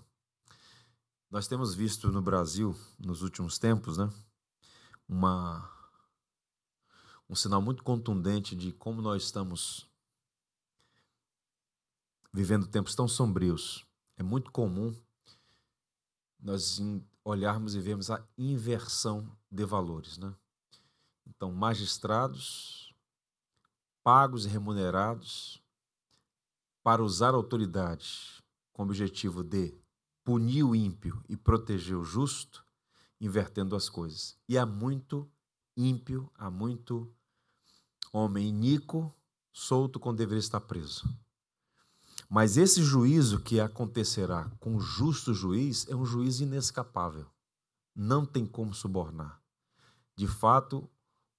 Nós 1.30 1.46
temos 1.46 1.76
visto 1.76 2.10
no 2.10 2.20
Brasil, 2.20 2.76
nos 2.98 3.22
últimos 3.22 3.56
tempos, 3.56 3.96
né, 3.96 4.12
uma, 5.08 5.70
um 7.28 7.36
sinal 7.36 7.62
muito 7.62 7.84
contundente 7.84 8.56
de 8.56 8.72
como 8.72 9.00
nós 9.00 9.22
estamos 9.22 9.88
vivendo 12.32 12.66
tempos 12.66 12.96
tão 12.96 13.06
sombrios. 13.06 13.86
É 14.16 14.24
muito 14.24 14.50
comum 14.50 14.92
nós 16.40 16.80
olharmos 17.28 17.74
e 17.74 17.80
vermos 17.80 18.08
a 18.08 18.24
inversão 18.38 19.36
de 19.50 19.64
valores. 19.64 20.16
Né? 20.16 20.32
Então, 21.26 21.52
magistrados 21.52 22.94
pagos 24.04 24.46
e 24.46 24.48
remunerados 24.48 25.60
para 26.84 27.02
usar 27.02 27.34
autoridade 27.34 28.40
com 28.72 28.84
o 28.84 28.86
objetivo 28.86 29.42
de 29.42 29.74
punir 30.22 30.62
o 30.62 30.76
ímpio 30.76 31.20
e 31.28 31.36
proteger 31.36 31.96
o 31.96 32.04
justo, 32.04 32.64
invertendo 33.20 33.74
as 33.74 33.88
coisas. 33.88 34.38
E 34.48 34.56
há 34.56 34.64
muito 34.64 35.28
ímpio, 35.76 36.30
há 36.36 36.48
muito 36.48 37.12
homem 38.12 38.50
iníquo 38.50 39.12
solto 39.52 39.98
quando 39.98 40.18
deveria 40.18 40.38
estar 40.38 40.60
preso. 40.60 41.12
Mas 42.28 42.56
esse 42.56 42.82
juízo 42.82 43.40
que 43.40 43.60
acontecerá 43.60 44.50
com 44.58 44.76
o 44.76 44.80
justo 44.80 45.32
juiz 45.32 45.86
é 45.88 45.94
um 45.94 46.04
juízo 46.04 46.42
inescapável. 46.42 47.26
Não 47.94 48.24
tem 48.26 48.44
como 48.44 48.74
subornar. 48.74 49.40
De 50.16 50.26
fato, 50.26 50.88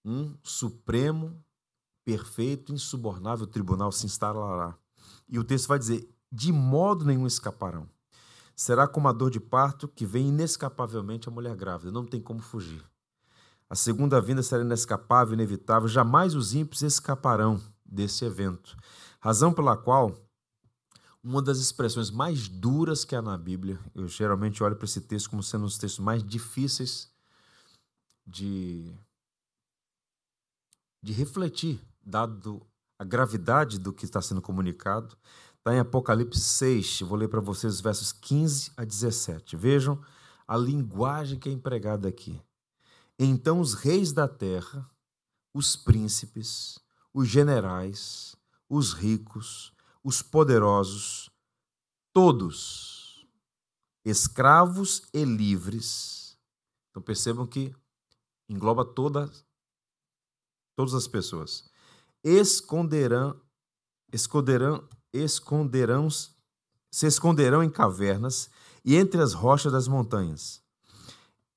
um 0.04 0.36
supremo, 0.42 1.44
perfeito, 2.06 2.74
insubornável 2.74 3.46
tribunal 3.46 3.92
se 3.92 4.06
instalará. 4.06 4.78
E 5.28 5.38
o 5.38 5.44
texto 5.44 5.68
vai 5.68 5.78
dizer: 5.78 6.10
de 6.32 6.52
modo 6.52 7.04
nenhum 7.04 7.28
escaparão. 7.28 7.90
Será 8.56 8.88
como 8.88 9.08
a 9.08 9.12
dor 9.12 9.30
de 9.30 9.40
parto 9.40 9.88
que 9.88 10.06
vem 10.06 10.30
inescapavelmente 10.30 11.28
a 11.28 11.32
mulher 11.32 11.56
grávida, 11.56 11.92
não 11.92 12.06
tem 12.06 12.20
como 12.22 12.40
fugir. 12.40 12.84
A 13.70 13.76
segunda 13.76 14.22
vinda 14.22 14.42
será 14.42 14.64
inescapável, 14.64 15.34
inevitável, 15.34 15.88
jamais 15.88 16.34
os 16.34 16.56
ímpios 16.56 16.82
escaparão 16.82 17.62
desse 17.86 18.24
evento. 18.24 18.76
Razão 19.20 19.54
pela 19.54 19.76
qual 19.76 20.16
uma 21.28 21.42
das 21.42 21.58
expressões 21.58 22.10
mais 22.10 22.48
duras 22.48 23.04
que 23.04 23.14
há 23.14 23.22
na 23.22 23.38
Bíblia. 23.38 23.78
Eu 23.94 24.08
geralmente 24.08 24.64
olho 24.64 24.78
para 24.78 24.86
esse 24.86 25.02
texto 25.02 25.30
como 25.30 25.44
sendo 25.44 25.64
um 25.64 25.68
dos 25.68 25.78
textos 25.78 26.00
mais 26.00 26.24
difíceis 26.24 27.12
de, 28.26 28.96
de 31.04 31.12
refletir, 31.12 31.82
dado 32.02 32.66
a 32.98 33.04
gravidade 33.04 33.78
do 33.78 33.92
que 33.92 34.06
está 34.06 34.22
sendo 34.22 34.42
comunicado. 34.42 35.18
Está 35.58 35.76
em 35.76 35.80
Apocalipse 35.80 36.40
6, 36.40 37.02
eu 37.02 37.08
vou 37.08 37.18
ler 37.18 37.28
para 37.28 37.42
vocês 37.42 37.74
os 37.74 37.82
versos 37.82 38.14
15 38.14 38.72
a 38.78 38.86
17. 38.86 39.58
Vejam 39.58 40.02
a 40.48 40.56
linguagem 40.56 41.38
que 41.38 41.50
é 41.50 41.52
empregada 41.52 42.08
aqui. 42.08 42.42
Então 43.20 43.60
os 43.60 43.74
reis 43.74 44.14
da 44.14 44.30
terra, 44.30 44.90
os 45.54 45.76
príncipes, 45.76 46.80
os 47.14 47.28
generais, 47.28 48.34
os 48.70 48.94
ricos, 48.94 49.74
os 50.08 50.22
poderosos, 50.22 51.30
todos, 52.14 53.28
escravos 54.06 55.02
e 55.14 55.26
livres. 55.26 56.38
Então 56.90 57.04
percebam 57.04 57.46
que 57.46 57.76
engloba 58.48 58.86
todas 58.86 59.46
todas 60.78 60.94
as 60.94 61.10
pessoas. 61.10 61.70
Esconderão, 62.24 63.36
esconderão, 64.14 64.88
esconderão, 65.12 66.08
se 66.10 67.06
esconderão 67.06 67.62
em 67.62 67.70
cavernas 67.70 68.50
e 68.86 68.96
entre 68.96 69.22
as 69.22 69.34
rochas 69.34 69.74
das 69.74 69.90
montanhas. 69.90 70.64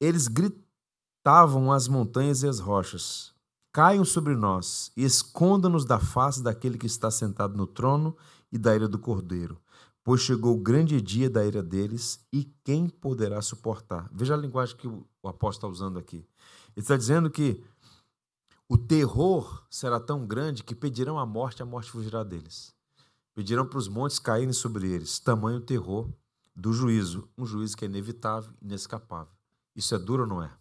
Eles 0.00 0.26
gritavam 0.26 1.70
às 1.70 1.86
montanhas 1.86 2.42
e 2.42 2.48
às 2.48 2.58
rochas: 2.58 3.32
Caiam 3.72 4.04
sobre 4.04 4.34
nós 4.34 4.90
e 4.96 5.04
esconda-nos 5.04 5.84
da 5.84 6.00
face 6.00 6.42
daquele 6.42 6.76
que 6.76 6.86
está 6.86 7.12
sentado 7.12 7.56
no 7.56 7.68
trono 7.68 8.16
e 8.50 8.58
da 8.58 8.74
ira 8.74 8.88
do 8.88 8.98
cordeiro, 8.98 9.60
pois 10.02 10.20
chegou 10.20 10.54
o 10.54 10.60
grande 10.60 11.00
dia 11.00 11.30
da 11.30 11.44
ira 11.44 11.62
deles, 11.62 12.26
e 12.32 12.44
quem 12.64 12.88
poderá 12.88 13.40
suportar? 13.42 14.08
Veja 14.12 14.34
a 14.34 14.36
linguagem 14.36 14.76
que 14.76 14.88
o 14.88 15.06
apóstolo 15.22 15.72
está 15.72 15.84
usando 15.84 15.98
aqui. 15.98 16.16
Ele 16.16 16.26
está 16.76 16.96
dizendo 16.96 17.30
que 17.30 17.62
o 18.68 18.78
terror 18.78 19.64
será 19.68 19.98
tão 19.98 20.26
grande 20.26 20.62
que 20.62 20.74
pedirão 20.74 21.18
a 21.18 21.26
morte, 21.26 21.62
a 21.62 21.66
morte 21.66 21.90
fugirá 21.90 22.22
deles. 22.22 22.74
Pedirão 23.34 23.66
para 23.66 23.78
os 23.78 23.88
montes 23.88 24.18
caírem 24.18 24.52
sobre 24.52 24.88
eles. 24.88 25.18
Tamanho 25.18 25.60
terror 25.60 26.08
do 26.54 26.72
juízo, 26.72 27.28
um 27.36 27.44
juízo 27.44 27.76
que 27.76 27.84
é 27.84 27.88
inevitável, 27.88 28.52
inescapável. 28.62 29.32
Isso 29.74 29.94
é 29.94 29.98
duro 29.98 30.22
ou 30.22 30.28
não 30.28 30.42
é? 30.42 30.52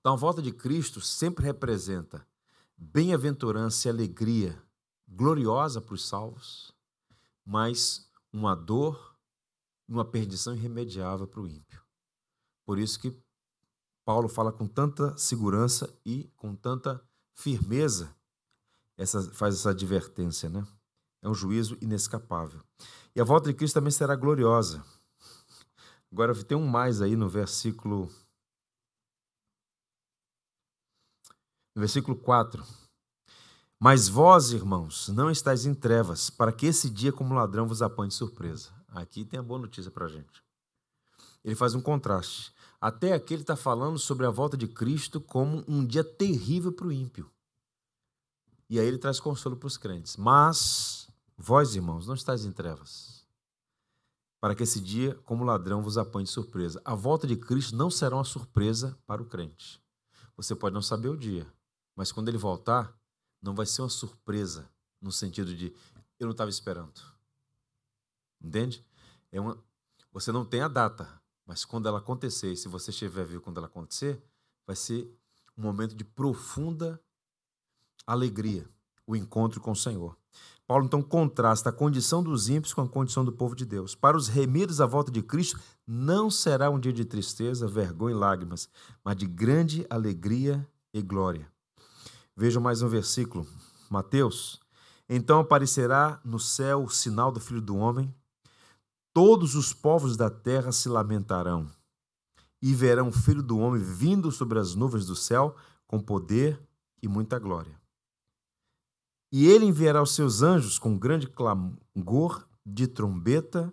Então 0.00 0.12
a 0.12 0.16
volta 0.16 0.40
de 0.40 0.52
Cristo 0.52 1.00
sempre 1.00 1.44
representa 1.44 2.26
bem-aventurança 2.76 3.88
e 3.88 3.90
alegria 3.90 4.56
gloriosa 5.16 5.80
para 5.80 5.94
os 5.94 6.06
salvos, 6.06 6.72
mas 7.44 8.10
uma 8.30 8.54
dor, 8.54 9.16
uma 9.88 10.04
perdição 10.04 10.54
irremediável 10.54 11.26
para 11.26 11.40
o 11.40 11.48
ímpio. 11.48 11.82
Por 12.66 12.78
isso 12.78 13.00
que 13.00 13.16
Paulo 14.04 14.28
fala 14.28 14.52
com 14.52 14.68
tanta 14.68 15.16
segurança 15.16 15.92
e 16.04 16.24
com 16.36 16.54
tanta 16.54 17.02
firmeza, 17.34 18.14
essa, 18.96 19.22
faz 19.32 19.54
essa 19.54 19.70
advertência, 19.70 20.48
né? 20.48 20.66
É 21.22 21.28
um 21.28 21.34
juízo 21.34 21.76
inescapável. 21.80 22.62
E 23.14 23.20
a 23.20 23.24
volta 23.24 23.48
de 23.48 23.54
Cristo 23.56 23.74
também 23.74 23.90
será 23.90 24.14
gloriosa. 24.14 24.84
Agora 26.12 26.34
tem 26.44 26.56
um 26.56 26.66
mais 26.66 27.00
aí 27.00 27.16
no 27.16 27.28
versículo 27.28 28.08
no 31.74 31.80
versículo 31.80 32.16
4. 32.16 32.64
Mas 33.78 34.08
vós, 34.08 34.52
irmãos, 34.52 35.08
não 35.08 35.30
estáis 35.30 35.66
em 35.66 35.74
trevas, 35.74 36.30
para 36.30 36.50
que 36.50 36.66
esse 36.66 36.88
dia 36.88 37.12
como 37.12 37.34
ladrão 37.34 37.66
vos 37.66 37.82
apanhe 37.82 38.08
de 38.08 38.14
surpresa. 38.14 38.70
Aqui 38.88 39.24
tem 39.24 39.38
a 39.38 39.42
boa 39.42 39.60
notícia 39.60 39.90
para 39.90 40.06
a 40.06 40.08
gente. 40.08 40.42
Ele 41.44 41.54
faz 41.54 41.74
um 41.74 41.80
contraste. 41.82 42.52
Até 42.80 43.12
aqui 43.12 43.34
ele 43.34 43.42
está 43.42 43.54
falando 43.54 43.98
sobre 43.98 44.26
a 44.26 44.30
volta 44.30 44.56
de 44.56 44.66
Cristo 44.66 45.20
como 45.20 45.62
um 45.68 45.84
dia 45.84 46.02
terrível 46.02 46.72
para 46.72 46.86
o 46.86 46.92
ímpio. 46.92 47.30
E 48.68 48.80
aí 48.80 48.86
ele 48.86 48.98
traz 48.98 49.20
consolo 49.20 49.56
para 49.56 49.66
os 49.66 49.76
crentes. 49.76 50.16
Mas 50.16 51.08
vós, 51.36 51.74
irmãos, 51.76 52.06
não 52.06 52.14
estáis 52.14 52.44
em 52.44 52.52
trevas, 52.52 53.26
para 54.40 54.54
que 54.54 54.62
esse 54.62 54.80
dia, 54.80 55.14
como 55.24 55.44
ladrão, 55.44 55.82
vos 55.82 55.98
apanhe 55.98 56.24
de 56.24 56.30
surpresa. 56.30 56.80
A 56.84 56.94
volta 56.94 57.26
de 57.26 57.36
Cristo 57.36 57.76
não 57.76 57.90
será 57.90 58.16
uma 58.16 58.24
surpresa 58.24 58.98
para 59.06 59.22
o 59.22 59.26
crente. 59.26 59.80
Você 60.36 60.54
pode 60.54 60.74
não 60.74 60.82
saber 60.82 61.08
o 61.08 61.16
dia, 61.16 61.46
mas 61.94 62.10
quando 62.10 62.28
ele 62.28 62.38
voltar, 62.38 62.96
não 63.42 63.54
vai 63.54 63.66
ser 63.66 63.82
uma 63.82 63.88
surpresa 63.88 64.68
no 65.00 65.12
sentido 65.12 65.54
de 65.54 65.74
eu 66.18 66.26
não 66.26 66.32
estava 66.32 66.50
esperando. 66.50 67.00
Entende? 68.40 68.84
É 69.30 69.40
uma, 69.40 69.62
você 70.12 70.32
não 70.32 70.44
tem 70.44 70.60
a 70.60 70.68
data, 70.68 71.20
mas 71.44 71.64
quando 71.64 71.88
ela 71.88 71.98
acontecer, 71.98 72.52
e 72.52 72.56
se 72.56 72.68
você 72.68 72.90
estiver 72.90 73.24
vivo 73.24 73.42
quando 73.42 73.58
ela 73.58 73.66
acontecer, 73.66 74.22
vai 74.66 74.76
ser 74.76 75.08
um 75.56 75.62
momento 75.62 75.94
de 75.94 76.04
profunda 76.04 77.00
alegria, 78.06 78.68
o 79.06 79.16
encontro 79.16 79.60
com 79.60 79.72
o 79.72 79.76
Senhor. 79.76 80.16
Paulo 80.66 80.84
então 80.84 81.00
contrasta 81.00 81.70
a 81.70 81.72
condição 81.72 82.22
dos 82.22 82.48
ímpios 82.48 82.74
com 82.74 82.80
a 82.80 82.88
condição 82.88 83.24
do 83.24 83.32
povo 83.32 83.54
de 83.54 83.64
Deus. 83.64 83.94
Para 83.94 84.16
os 84.16 84.26
remidos 84.26 84.80
à 84.80 84.86
volta 84.86 85.12
de 85.12 85.22
Cristo, 85.22 85.60
não 85.86 86.28
será 86.28 86.68
um 86.70 86.80
dia 86.80 86.92
de 86.92 87.04
tristeza, 87.04 87.68
vergonha 87.68 88.14
e 88.14 88.18
lágrimas, 88.18 88.68
mas 89.04 89.16
de 89.16 89.26
grande 89.26 89.86
alegria 89.88 90.66
e 90.92 91.00
glória. 91.00 91.50
Vejam 92.38 92.60
mais 92.60 92.82
um 92.82 92.88
versículo, 92.88 93.46
Mateus. 93.88 94.60
Então 95.08 95.40
aparecerá 95.40 96.20
no 96.22 96.38
céu 96.38 96.84
o 96.84 96.90
sinal 96.90 97.32
do 97.32 97.40
Filho 97.40 97.62
do 97.62 97.74
Homem, 97.74 98.14
todos 99.14 99.54
os 99.54 99.72
povos 99.72 100.18
da 100.18 100.28
terra 100.28 100.70
se 100.70 100.86
lamentarão 100.86 101.66
e 102.60 102.74
verão 102.74 103.08
o 103.08 103.12
Filho 103.12 103.42
do 103.42 103.56
Homem 103.58 103.82
vindo 103.82 104.30
sobre 104.30 104.58
as 104.58 104.74
nuvens 104.74 105.06
do 105.06 105.16
céu 105.16 105.56
com 105.86 105.98
poder 105.98 106.60
e 107.02 107.08
muita 107.08 107.38
glória. 107.38 107.80
E 109.32 109.46
ele 109.46 109.64
enviará 109.64 110.02
os 110.02 110.14
seus 110.14 110.42
anjos 110.42 110.78
com 110.78 110.98
grande 110.98 111.26
clamor 111.28 112.46
de 112.66 112.86
trombeta, 112.86 113.72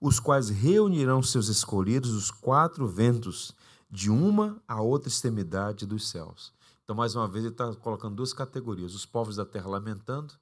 os 0.00 0.20
quais 0.20 0.50
reunirão 0.50 1.20
seus 1.20 1.48
escolhidos 1.48 2.12
dos 2.12 2.30
quatro 2.30 2.86
ventos, 2.86 3.52
de 3.90 4.08
uma 4.08 4.62
a 4.68 4.80
outra 4.80 5.08
extremidade 5.08 5.84
dos 5.84 6.08
céus. 6.08 6.53
Então, 6.84 6.94
mais 6.94 7.14
uma 7.14 7.26
vez, 7.26 7.44
ele 7.44 7.54
está 7.54 7.74
colocando 7.76 8.14
duas 8.14 8.32
categorias: 8.32 8.94
os 8.94 9.06
povos 9.06 9.36
da 9.36 9.44
terra 9.44 9.68
lamentando 9.68 10.34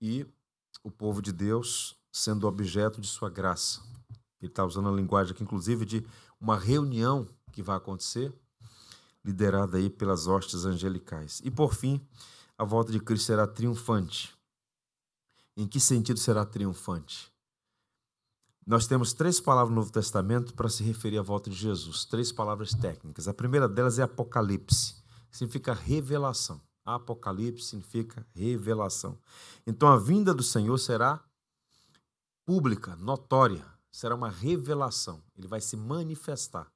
e 0.00 0.24
o 0.82 0.90
povo 0.90 1.20
de 1.20 1.32
Deus 1.32 1.96
sendo 2.12 2.46
objeto 2.46 3.00
de 3.00 3.08
sua 3.08 3.28
graça. 3.28 3.82
Ele 4.40 4.50
está 4.50 4.64
usando 4.64 4.88
a 4.88 4.92
linguagem 4.92 5.34
aqui, 5.34 5.42
inclusive, 5.42 5.84
de 5.84 6.06
uma 6.40 6.56
reunião 6.56 7.26
que 7.52 7.60
vai 7.60 7.76
acontecer, 7.76 8.32
liderada 9.24 9.78
aí 9.78 9.90
pelas 9.90 10.28
hostes 10.28 10.64
angelicais. 10.64 11.40
E 11.44 11.50
por 11.50 11.74
fim, 11.74 12.00
a 12.56 12.64
volta 12.64 12.92
de 12.92 13.00
Cristo 13.00 13.26
será 13.26 13.46
triunfante. 13.46 14.32
Em 15.56 15.66
que 15.66 15.80
sentido 15.80 16.20
será 16.20 16.46
triunfante? 16.46 17.32
Nós 18.64 18.86
temos 18.86 19.12
três 19.12 19.40
palavras 19.40 19.70
no 19.70 19.76
Novo 19.76 19.90
Testamento 19.90 20.54
para 20.54 20.68
se 20.68 20.84
referir 20.84 21.18
à 21.18 21.22
volta 21.22 21.50
de 21.50 21.56
Jesus, 21.56 22.04
três 22.04 22.30
palavras 22.30 22.72
técnicas. 22.74 23.26
A 23.26 23.34
primeira 23.34 23.68
delas 23.68 23.98
é 23.98 24.02
Apocalipse 24.02 24.97
significa 25.30 25.72
revelação. 25.74 26.60
Apocalipse 26.84 27.66
significa 27.66 28.26
revelação. 28.34 29.18
Então 29.66 29.88
a 29.88 29.96
vinda 29.96 30.32
do 30.32 30.42
Senhor 30.42 30.76
será 30.78 31.22
pública, 32.46 32.96
notória, 32.96 33.64
será 33.92 34.14
uma 34.14 34.30
revelação. 34.30 35.22
Ele 35.36 35.46
vai 35.46 35.60
se 35.60 35.76
manifestar. 35.76 36.72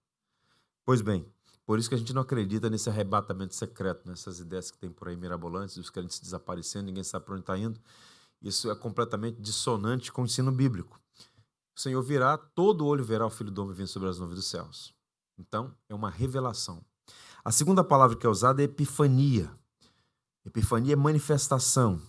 Pois 0.84 1.00
bem, 1.00 1.26
por 1.64 1.78
isso 1.78 1.88
que 1.88 1.94
a 1.94 1.98
gente 1.98 2.12
não 2.12 2.22
acredita 2.22 2.68
nesse 2.68 2.90
arrebatamento 2.90 3.54
secreto, 3.54 4.06
nessas 4.08 4.40
ideias 4.40 4.70
que 4.70 4.78
tem 4.78 4.90
por 4.90 5.08
aí 5.08 5.16
mirabolantes, 5.16 5.76
os 5.76 5.88
crentes 5.88 6.20
desaparecendo, 6.20 6.86
ninguém 6.86 7.04
sabe 7.04 7.24
para 7.24 7.34
onde 7.34 7.42
está 7.42 7.56
indo. 7.56 7.80
Isso 8.42 8.70
é 8.70 8.74
completamente 8.74 9.40
dissonante 9.40 10.10
com 10.12 10.22
o 10.22 10.24
ensino 10.24 10.50
bíblico. 10.50 11.00
O 11.74 11.80
Senhor 11.80 12.02
virá, 12.02 12.36
todo 12.36 12.84
olho 12.84 13.04
verá 13.04 13.24
o 13.24 13.30
Filho 13.30 13.50
do 13.50 13.62
Homem 13.62 13.74
vindo 13.74 13.86
sobre 13.86 14.08
as 14.08 14.18
nuvens 14.18 14.36
dos 14.36 14.46
céus. 14.46 14.94
Então, 15.38 15.74
é 15.88 15.94
uma 15.94 16.10
revelação. 16.10 16.84
A 17.44 17.50
segunda 17.50 17.82
palavra 17.82 18.16
que 18.16 18.26
é 18.26 18.30
usada 18.30 18.62
é 18.62 18.66
epifania. 18.66 19.50
Epifania 20.44 20.92
é 20.92 20.96
manifestação. 20.96 22.00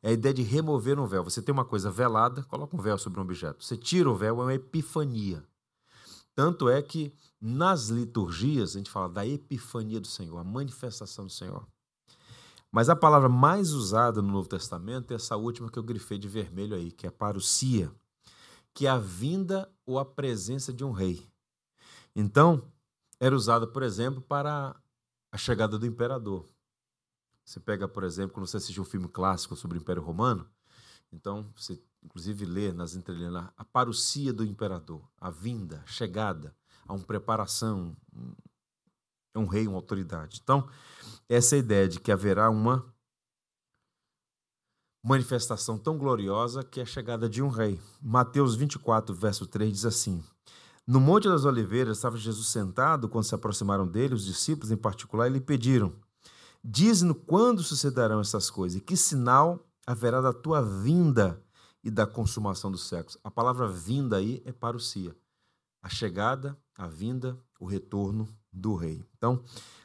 É 0.00 0.10
a 0.10 0.12
ideia 0.12 0.32
de 0.32 0.42
remover 0.42 0.98
um 1.00 1.06
véu. 1.06 1.24
Você 1.24 1.42
tem 1.42 1.52
uma 1.52 1.64
coisa 1.64 1.90
velada, 1.90 2.44
coloca 2.44 2.76
um 2.76 2.80
véu 2.80 2.96
sobre 2.96 3.18
um 3.18 3.22
objeto. 3.22 3.64
Você 3.64 3.76
tira 3.76 4.08
o 4.08 4.14
véu, 4.14 4.40
é 4.40 4.44
uma 4.44 4.54
epifania. 4.54 5.42
Tanto 6.36 6.68
é 6.68 6.80
que 6.80 7.12
nas 7.40 7.88
liturgias 7.88 8.76
a 8.76 8.78
gente 8.78 8.90
fala 8.90 9.08
da 9.08 9.26
epifania 9.26 9.98
do 9.98 10.06
Senhor, 10.06 10.38
a 10.38 10.44
manifestação 10.44 11.26
do 11.26 11.32
Senhor. 11.32 11.66
Mas 12.70 12.88
a 12.88 12.94
palavra 12.94 13.28
mais 13.28 13.72
usada 13.72 14.22
no 14.22 14.30
Novo 14.30 14.48
Testamento 14.48 15.12
é 15.12 15.16
essa 15.16 15.36
última 15.36 15.70
que 15.70 15.78
eu 15.78 15.82
grifei 15.82 16.18
de 16.18 16.28
vermelho 16.28 16.76
aí, 16.76 16.92
que 16.92 17.06
é 17.06 17.10
parousia, 17.10 17.90
que 18.74 18.86
é 18.86 18.90
a 18.90 18.98
vinda 18.98 19.68
ou 19.84 19.98
a 19.98 20.04
presença 20.04 20.72
de 20.72 20.84
um 20.84 20.92
rei. 20.92 21.26
Então, 22.14 22.62
era 23.20 23.34
usada, 23.34 23.66
por 23.66 23.82
exemplo, 23.82 24.20
para 24.20 24.74
a 25.32 25.36
chegada 25.36 25.78
do 25.78 25.86
imperador. 25.86 26.46
Você 27.44 27.60
pega, 27.60 27.86
por 27.86 28.04
exemplo, 28.04 28.34
quando 28.34 28.46
você 28.46 28.56
assiste 28.56 28.80
um 28.80 28.84
filme 28.84 29.08
clássico 29.08 29.54
sobre 29.54 29.78
o 29.78 29.80
Império 29.80 30.02
Romano, 30.02 30.48
então 31.12 31.52
você 31.56 31.80
inclusive 32.02 32.44
lê 32.44 32.72
nas 32.72 32.94
entrelinhas 32.94 33.48
a 33.56 33.64
parucia 33.64 34.32
do 34.32 34.44
imperador, 34.44 35.02
a 35.18 35.30
vinda, 35.30 35.82
a 35.84 35.86
chegada, 35.86 36.54
a 36.86 36.92
uma 36.92 37.04
preparação, 37.04 37.96
um, 38.14 38.34
um 39.42 39.46
rei, 39.46 39.66
uma 39.66 39.76
autoridade. 39.76 40.40
Então, 40.42 40.68
essa 41.28 41.56
é 41.56 41.58
ideia 41.58 41.88
de 41.88 42.00
que 42.00 42.12
haverá 42.12 42.48
uma 42.48 42.84
manifestação 45.04 45.78
tão 45.78 45.96
gloriosa 45.96 46.64
que 46.64 46.80
é 46.80 46.82
a 46.82 46.86
chegada 46.86 47.28
de 47.28 47.42
um 47.42 47.48
rei. 47.48 47.80
Mateus 48.00 48.56
24, 48.56 49.14
verso 49.14 49.46
3 49.46 49.72
diz 49.72 49.84
assim: 49.84 50.24
no 50.86 51.00
Monte 51.00 51.28
das 51.28 51.44
Oliveiras 51.44 51.98
estava 51.98 52.16
Jesus 52.16 52.46
sentado 52.46 53.08
quando 53.08 53.24
se 53.24 53.34
aproximaram 53.34 53.86
dele, 53.86 54.14
os 54.14 54.24
discípulos 54.24 54.70
em 54.70 54.76
particular, 54.76 55.28
e 55.28 55.32
lhe 55.32 55.40
pediram: 55.40 55.92
Diz-nos 56.62 57.16
quando 57.26 57.62
sucederão 57.62 58.20
essas 58.20 58.50
coisas 58.50 58.78
e 58.78 58.80
que 58.80 58.96
sinal 58.96 59.66
haverá 59.86 60.20
da 60.20 60.32
tua 60.32 60.62
vinda 60.62 61.42
e 61.82 61.90
da 61.90 62.06
consumação 62.06 62.70
dos 62.70 62.88
séculos. 62.88 63.18
A 63.22 63.30
palavra 63.30 63.68
vinda 63.68 64.16
aí 64.16 64.42
é 64.44 64.52
parousia. 64.52 65.16
A 65.82 65.88
chegada, 65.88 66.56
a 66.76 66.88
vinda, 66.88 67.38
o 67.60 67.66
retorno 67.66 68.28
do 68.52 68.74
rei. 68.74 69.04
Então, 69.16 69.42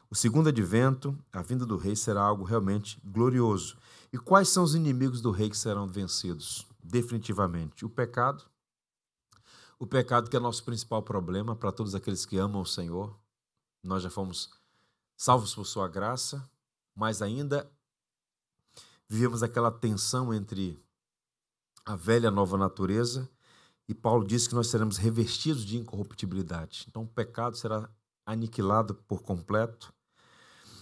o 0.10 0.16
segundo 0.16 0.49
advento, 0.49 1.18
a 1.32 1.41
vinda 1.41 1.66
do 1.66 1.78
rei 1.78 1.95
será 1.95 2.22
algo 2.22 2.43
realmente 2.43 2.99
glorioso. 3.04 3.78
E 4.12 4.18
quais 4.18 4.49
são 4.49 4.64
os 4.64 4.76
inimigos 4.76 5.22
do 5.22 5.32
rei 5.32 5.49
que 5.49 5.58
serão 5.58 5.88
vencidos? 5.88 6.68
Definitivamente, 6.84 7.86
o 7.86 7.89
pecado, 7.89 8.43
o 9.82 9.88
pecado 9.88 10.30
que 10.30 10.38
é 10.38 10.40
nosso 10.40 10.64
principal 10.64 11.02
problema 11.02 11.56
para 11.56 11.72
todos 11.72 11.96
aqueles 11.96 12.24
que 12.24 12.38
amam 12.38 12.62
o 12.62 12.66
Senhor. 12.68 13.20
Nós 13.84 14.04
já 14.04 14.12
fomos 14.12 14.52
salvos 15.18 15.56
por 15.56 15.66
sua 15.66 15.88
graça, 15.88 16.48
mas 16.94 17.20
ainda 17.20 17.68
vivemos 19.10 19.42
aquela 19.42 19.72
tensão 19.72 20.32
entre 20.32 20.80
a 21.84 21.96
velha 21.96 22.26
e 22.26 22.28
a 22.28 22.32
nova 22.32 22.60
natureza, 22.60 23.28
e 23.88 23.96
Paulo 23.96 24.24
diz 24.24 24.48
que 24.48 24.54
nós 24.54 24.68
seremos 24.68 24.98
revestidos 24.98 25.66
de 25.66 25.78
incorruptibilidade. 25.78 26.86
Então 26.88 27.02
o 27.02 27.08
pecado 27.08 27.58
será 27.58 27.90
aniquilado 28.24 28.94
por 28.94 29.24
completo. 29.24 29.92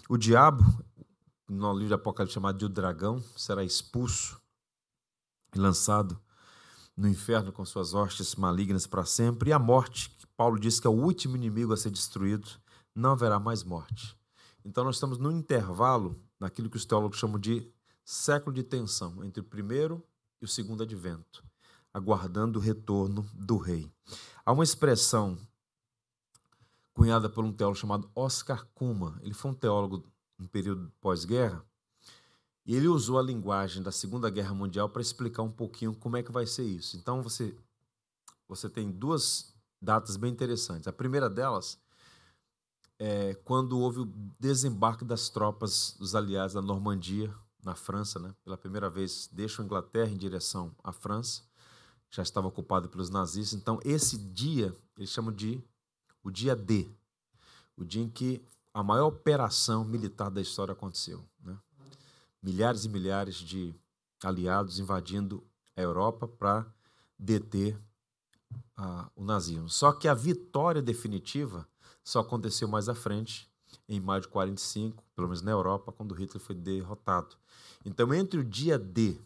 O 0.10 0.18
diabo, 0.18 0.62
no 1.47 1.72
livro 1.72 1.88
de 1.88 1.93
Apocalipse 1.93 2.34
chamado 2.34 2.58
de 2.58 2.66
o 2.66 2.70
dragão, 2.70 3.24
será 3.38 3.64
expulso 3.64 4.41
e 5.56 5.58
lançado 5.58 6.22
no 7.00 7.08
inferno 7.08 7.54
com 7.54 7.64
suas 7.64 7.93
hostes 7.93 8.36
malignas 8.36 8.86
para 8.86 9.06
sempre, 9.06 9.52
e 9.52 9.54
a 9.54 9.58
morte, 9.58 10.10
que 10.10 10.28
Paulo 10.36 10.60
diz 10.60 10.82
que 10.82 10.86
é 10.86 10.89
o 10.89 10.93
último 10.93 11.38
inimigo 11.38 11.72
a 11.72 11.78
ser 11.78 11.91
destruído, 11.91 12.50
não 12.93 13.12
haverá 13.12 13.39
mais 13.39 13.64
morte. 13.64 14.18
Então 14.66 14.84
nós 14.84 14.97
estamos 14.97 15.18
num 15.18 15.32
intervalo 15.32 16.22
naquilo 16.38 16.70
que 16.70 16.76
os 16.76 16.84
teólogos 16.84 17.18
chamam 17.18 17.39
de 17.39 17.72
século 18.04 18.54
de 18.54 18.64
tensão 18.64 19.24
entre 19.24 19.39
o 19.39 19.45
primeiro 19.45 20.04
e 20.41 20.45
o 20.45 20.47
segundo 20.47 20.84
advento, 20.84 21.41
aguardando 21.93 22.60
o 22.60 22.62
retorno 22.62 23.26
do 23.34 23.56
rei. 23.56 23.89
Há 24.45 24.52
uma 24.52 24.66
expressão 24.66 25.38
cunhada 26.93 27.30
por 27.30 27.45
um 27.45 27.54
teólogo 27.54 27.80
chamado 27.80 28.12
Oscar 28.14 28.68
Kuma. 28.76 29.18
Ele 29.22 29.34
foi 29.34 29.52
um 29.52 29.56
teólogo 29.56 30.04
no 30.38 30.50
período 30.50 30.91
pós-guerra 31.00 31.64
e 32.70 32.76
ele 32.76 32.88
usou 32.88 33.17
a 33.17 33.24
linguagem 33.24 33.82
da 33.82 33.91
Segunda 33.91 34.30
Guerra 34.30 34.53
Mundial 34.53 34.88
para 34.88 35.01
explicar 35.01 35.41
um 35.41 35.49
pouquinho 35.49 35.95
como 35.95 36.17
é 36.17 36.22
que 36.22 36.32
vai 36.32 36.45
ser 36.45 36.65
isso. 36.65 36.97
Então 36.97 37.24
você 37.24 37.57
você 38.47 38.70
tem 38.70 38.91
duas 38.91 39.55
datas 39.82 40.15
bem 40.15 40.32
interessantes. 40.32 40.88
A 40.88 40.93
primeira 40.93 41.28
delas 41.28 41.80
é 42.99 43.34
quando 43.43 43.80
houve 43.80 44.01
o 44.01 44.13
desembarque 44.39 45.03
das 45.03 45.30
tropas 45.30 45.95
dos 45.97 46.13
aliados 46.13 46.53
da 46.53 46.61
Normandia 46.61 47.34
na 47.63 47.74
França, 47.74 48.20
né? 48.20 48.36
Pela 48.43 48.55
primeira 48.55 48.88
vez 48.88 49.28
deixam 49.32 49.63
a 49.63 49.65
Inglaterra 49.65 50.11
em 50.11 50.17
direção 50.17 50.72
à 50.84 50.91
França, 50.91 51.41
já 52.11 52.22
estava 52.22 52.45
ocupada 52.45 52.88
pelos 52.88 53.09
nazistas. 53.09 53.59
Então 53.59 53.80
esse 53.84 54.15
dia 54.15 54.76
eles 54.95 55.09
chamam 55.09 55.34
de 55.34 55.59
o 56.24 56.30
dia 56.30 56.55
D, 56.55 56.88
o 57.76 57.84
dia 57.84 58.03
em 58.03 58.09
que 58.09 58.45
a 58.72 58.84
maior 58.84 59.07
operação 59.07 59.84
militar 59.84 60.30
da 60.30 60.39
história 60.39 60.74
aconteceu. 60.74 61.28
Né? 61.43 61.57
Milhares 62.41 62.85
e 62.85 62.89
milhares 62.89 63.35
de 63.35 63.75
aliados 64.23 64.79
invadindo 64.79 65.43
a 65.75 65.81
Europa 65.81 66.27
para 66.27 66.65
deter 67.17 67.77
uh, 68.77 69.09
o 69.15 69.23
nazismo. 69.23 69.69
Só 69.69 69.91
que 69.91 70.07
a 70.07 70.13
vitória 70.13 70.81
definitiva 70.81 71.67
só 72.03 72.19
aconteceu 72.19 72.67
mais 72.67 72.89
à 72.89 72.95
frente, 72.95 73.49
em 73.87 73.99
maio 73.99 74.21
de 74.21 74.27
45, 74.27 75.03
pelo 75.15 75.27
menos 75.27 75.41
na 75.41 75.51
Europa, 75.51 75.91
quando 75.91 76.15
Hitler 76.15 76.41
foi 76.41 76.55
derrotado. 76.55 77.35
Então, 77.85 78.13
entre 78.13 78.39
o 78.39 78.43
dia 78.43 78.79
D, 78.79 79.19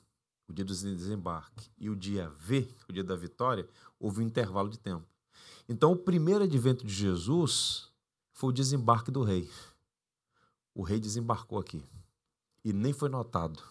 o 0.47 0.53
dia 0.53 0.65
do 0.65 0.73
desembarque, 0.73 1.69
e 1.77 1.89
o 1.89 1.95
dia 1.95 2.29
V, 2.39 2.67
o 2.89 2.93
dia 2.93 3.03
da 3.03 3.15
vitória, 3.15 3.67
houve 3.99 4.19
um 4.19 4.23
intervalo 4.23 4.69
de 4.69 4.77
tempo. 4.77 5.05
Então, 5.67 5.91
o 5.91 5.97
primeiro 5.97 6.43
advento 6.43 6.85
de 6.85 6.93
Jesus 6.93 7.89
foi 8.31 8.49
o 8.49 8.53
desembarque 8.53 9.11
do 9.11 9.23
rei. 9.23 9.49
O 10.75 10.81
rei 10.81 10.99
desembarcou 10.99 11.59
aqui 11.59 11.83
e 12.63 12.71
nem 12.71 12.93
foi 12.93 13.09
notado. 13.09 13.61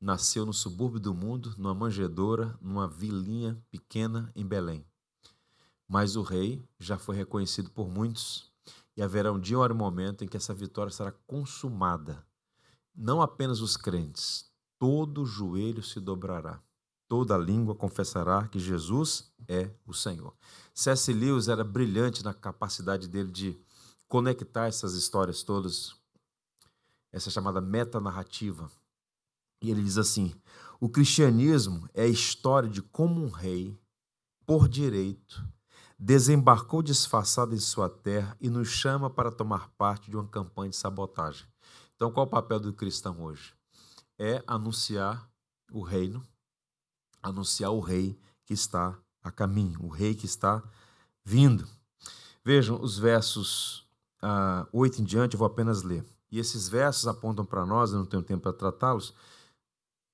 Nasceu 0.00 0.44
no 0.44 0.52
subúrbio 0.52 0.98
do 0.98 1.14
mundo, 1.14 1.54
numa 1.56 1.74
manjedoura, 1.74 2.58
numa 2.60 2.88
vilinha 2.88 3.62
pequena 3.70 4.32
em 4.34 4.44
Belém. 4.44 4.84
Mas 5.86 6.16
o 6.16 6.22
rei 6.22 6.62
já 6.78 6.98
foi 6.98 7.16
reconhecido 7.16 7.70
por 7.70 7.88
muitos 7.88 8.50
e 8.96 9.02
haverá 9.02 9.30
um 9.32 9.38
dia 9.38 9.58
um 9.58 9.74
momento 9.74 10.24
em 10.24 10.28
que 10.28 10.36
essa 10.36 10.52
vitória 10.52 10.92
será 10.92 11.12
consumada. 11.26 12.26
Não 12.94 13.22
apenas 13.22 13.60
os 13.60 13.76
crentes, 13.76 14.50
todo 14.78 15.24
joelho 15.24 15.82
se 15.82 16.00
dobrará 16.00 16.60
toda 17.12 17.36
língua 17.36 17.74
confessará 17.74 18.48
que 18.48 18.58
Jesus 18.58 19.30
é 19.46 19.68
o 19.84 19.92
Senhor. 19.92 20.34
C.S. 20.72 21.12
Lewis 21.12 21.46
era 21.46 21.62
brilhante 21.62 22.24
na 22.24 22.32
capacidade 22.32 23.06
dele 23.06 23.30
de 23.30 23.60
conectar 24.08 24.66
essas 24.66 24.94
histórias 24.94 25.42
todas, 25.42 25.94
essa 27.12 27.30
chamada 27.30 27.60
metanarrativa. 27.60 28.70
E 29.62 29.70
ele 29.70 29.82
diz 29.82 29.98
assim: 29.98 30.34
o 30.80 30.88
cristianismo 30.88 31.88
é 31.94 32.02
a 32.02 32.08
história 32.08 32.68
de 32.68 32.82
como 32.82 33.22
um 33.22 33.28
rei, 33.28 33.78
por 34.44 34.68
direito, 34.68 35.46
desembarcou 35.98 36.82
disfarçado 36.82 37.54
em 37.54 37.60
sua 37.60 37.88
terra 37.88 38.36
e 38.40 38.50
nos 38.50 38.68
chama 38.68 39.08
para 39.08 39.30
tomar 39.30 39.68
parte 39.78 40.10
de 40.10 40.16
uma 40.16 40.26
campanha 40.26 40.70
de 40.70 40.76
sabotagem. 40.76 41.46
Então, 41.94 42.10
qual 42.10 42.26
é 42.26 42.28
o 42.28 42.30
papel 42.30 42.58
do 42.58 42.72
cristão 42.72 43.22
hoje? 43.22 43.54
É 44.18 44.42
anunciar 44.44 45.30
o 45.70 45.82
reino, 45.82 46.20
anunciar 47.22 47.70
o 47.70 47.78
rei 47.78 48.18
que 48.44 48.52
está 48.52 48.98
a 49.22 49.30
caminho, 49.30 49.78
o 49.84 49.88
rei 49.88 50.14
que 50.14 50.26
está 50.26 50.60
vindo. 51.24 51.68
Vejam 52.44 52.82
os 52.82 52.98
versos 52.98 53.86
ah, 54.20 54.66
8 54.72 55.00
em 55.00 55.04
diante, 55.04 55.34
eu 55.34 55.38
vou 55.38 55.46
apenas 55.46 55.84
ler. 55.84 56.04
E 56.32 56.38
esses 56.38 56.66
versos 56.66 57.06
apontam 57.06 57.44
para 57.44 57.66
nós, 57.66 57.92
eu 57.92 57.98
não 57.98 58.06
tenho 58.06 58.22
tempo 58.22 58.42
para 58.42 58.54
tratá-los, 58.54 59.14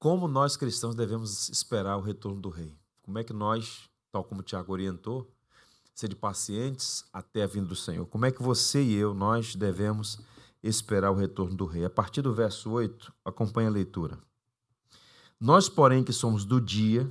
como 0.00 0.26
nós 0.26 0.56
cristãos 0.56 0.96
devemos 0.96 1.48
esperar 1.48 1.96
o 1.96 2.00
retorno 2.00 2.40
do 2.40 2.48
rei. 2.48 2.76
Como 3.02 3.18
é 3.20 3.24
que 3.24 3.32
nós, 3.32 3.88
tal 4.10 4.24
como 4.24 4.40
o 4.40 4.44
Tiago 4.44 4.72
orientou, 4.72 5.32
ser 5.94 6.14
pacientes 6.16 7.04
até 7.12 7.44
a 7.44 7.46
vinda 7.46 7.66
do 7.66 7.76
Senhor. 7.76 8.06
Como 8.06 8.26
é 8.26 8.30
que 8.30 8.42
você 8.42 8.82
e 8.82 8.94
eu, 8.94 9.14
nós 9.14 9.54
devemos 9.54 10.20
esperar 10.62 11.10
o 11.10 11.16
retorno 11.16 11.56
do 11.56 11.66
rei? 11.66 11.84
A 11.84 11.90
partir 11.90 12.22
do 12.22 12.34
verso 12.34 12.70
8, 12.70 13.12
acompanhe 13.24 13.68
a 13.68 13.72
leitura. 13.72 14.18
Nós, 15.40 15.68
porém, 15.68 16.04
que 16.04 16.12
somos 16.12 16.44
do 16.44 16.60
dia, 16.60 17.08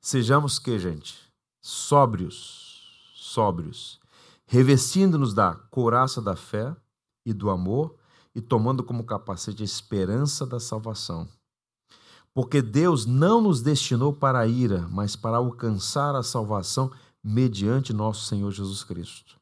sejamos 0.00 0.58
que, 0.58 0.78
gente? 0.78 1.18
Sóbrios, 1.60 3.12
sóbrios, 3.14 4.00
revestindo-nos 4.46 5.32
da 5.32 5.54
couraça 5.54 6.20
da 6.20 6.36
fé 6.36 6.74
e 7.24 7.32
do 7.32 7.50
amor 7.50 7.96
e 8.34 8.40
tomando 8.40 8.82
como 8.82 9.04
capacete 9.04 9.62
a 9.62 9.64
esperança 9.64 10.44
da 10.44 10.58
salvação. 10.58 11.28
Porque 12.34 12.60
Deus 12.60 13.06
não 13.06 13.40
nos 13.40 13.62
destinou 13.62 14.12
para 14.12 14.40
a 14.40 14.46
ira, 14.46 14.88
mas 14.90 15.14
para 15.14 15.36
alcançar 15.36 16.16
a 16.16 16.22
salvação 16.22 16.90
mediante 17.22 17.92
nosso 17.92 18.26
Senhor 18.26 18.50
Jesus 18.50 18.82
Cristo, 18.82 19.40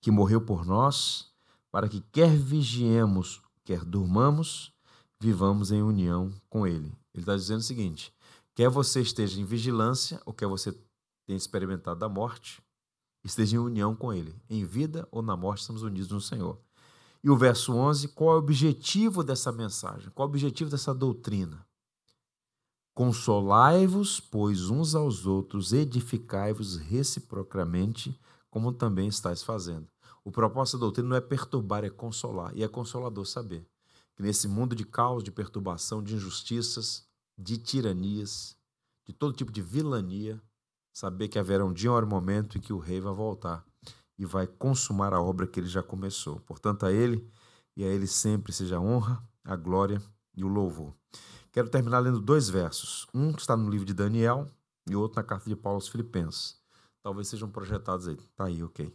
que 0.00 0.10
morreu 0.10 0.40
por 0.40 0.66
nós, 0.66 1.32
para 1.70 1.88
que 1.88 2.00
quer 2.12 2.36
vigiemos, 2.36 3.40
quer 3.64 3.84
durmamos, 3.84 4.72
vivamos 5.20 5.70
em 5.70 5.80
união 5.80 6.32
com 6.50 6.66
Ele. 6.66 6.92
Ele 7.14 7.22
está 7.22 7.36
dizendo 7.36 7.60
o 7.60 7.64
seguinte: 7.64 8.12
quer 8.54 8.68
você 8.68 9.00
esteja 9.00 9.40
em 9.40 9.44
vigilância, 9.44 10.20
ou 10.26 10.34
quer 10.34 10.48
você 10.48 10.72
tenha 11.26 11.36
experimentado 11.36 12.04
a 12.04 12.08
morte, 12.08 12.60
esteja 13.22 13.56
em 13.56 13.60
união 13.60 13.94
com 13.94 14.12
Ele. 14.12 14.34
Em 14.50 14.64
vida 14.64 15.08
ou 15.10 15.22
na 15.22 15.36
morte, 15.36 15.60
estamos 15.60 15.82
unidos 15.82 16.10
no 16.10 16.20
Senhor. 16.20 16.58
E 17.24 17.30
o 17.30 17.36
verso 17.38 17.72
11, 17.72 18.08
qual 18.08 18.32
é 18.32 18.34
o 18.34 18.38
objetivo 18.38 19.24
dessa 19.24 19.50
mensagem? 19.50 20.10
Qual 20.10 20.26
é 20.26 20.28
o 20.28 20.30
objetivo 20.30 20.68
dessa 20.68 20.94
doutrina? 20.94 21.66
Consolai-vos, 22.92 24.20
pois, 24.20 24.68
uns 24.68 24.94
aos 24.94 25.24
outros, 25.24 25.72
edificai-vos 25.72 26.76
reciprocamente, 26.76 28.20
como 28.50 28.74
também 28.74 29.08
estáis 29.08 29.42
fazendo. 29.42 29.88
O 30.22 30.30
propósito 30.30 30.76
da 30.76 30.80
doutrina 30.82 31.08
não 31.08 31.16
é 31.16 31.20
perturbar, 31.22 31.82
é 31.82 31.88
consolar. 31.88 32.54
E 32.54 32.62
é 32.62 32.68
consolador 32.68 33.24
saber 33.24 33.66
que 34.14 34.22
nesse 34.22 34.46
mundo 34.46 34.76
de 34.76 34.84
caos, 34.84 35.24
de 35.24 35.32
perturbação, 35.32 36.02
de 36.02 36.14
injustiças, 36.14 37.08
de 37.38 37.56
tiranias, 37.56 38.54
de 39.06 39.14
todo 39.14 39.34
tipo 39.34 39.50
de 39.50 39.62
vilania, 39.62 40.38
saber 40.92 41.28
que 41.28 41.38
haverá 41.38 41.64
um 41.64 41.72
dia, 41.72 41.90
um 41.90 42.06
momento 42.06 42.58
em 42.58 42.60
que 42.60 42.72
o 42.72 42.78
rei 42.78 43.00
vai 43.00 43.14
voltar 43.14 43.64
e 44.18 44.24
vai 44.24 44.46
consumar 44.46 45.12
a 45.12 45.20
obra 45.20 45.46
que 45.46 45.58
ele 45.60 45.68
já 45.68 45.82
começou. 45.82 46.40
Portanto, 46.40 46.86
a 46.86 46.92
ele 46.92 47.28
e 47.76 47.84
a 47.84 47.86
ele 47.86 48.06
sempre 48.06 48.52
seja 48.52 48.76
a 48.76 48.80
honra, 48.80 49.22
a 49.44 49.56
glória 49.56 50.00
e 50.36 50.44
o 50.44 50.48
louvor. 50.48 50.94
Quero 51.52 51.68
terminar 51.68 52.00
lendo 52.00 52.20
dois 52.20 52.48
versos. 52.48 53.06
Um 53.14 53.32
que 53.32 53.40
está 53.40 53.56
no 53.56 53.68
livro 53.68 53.86
de 53.86 53.94
Daniel 53.94 54.48
e 54.88 54.94
outro 54.96 55.16
na 55.16 55.22
carta 55.22 55.48
de 55.48 55.56
Paulo 55.56 55.76
aos 55.76 55.88
Filipenses. 55.88 56.56
Talvez 57.02 57.28
sejam 57.28 57.50
projetados 57.50 58.08
aí. 58.08 58.16
Tá 58.36 58.46
aí, 58.46 58.62
ok. 58.62 58.92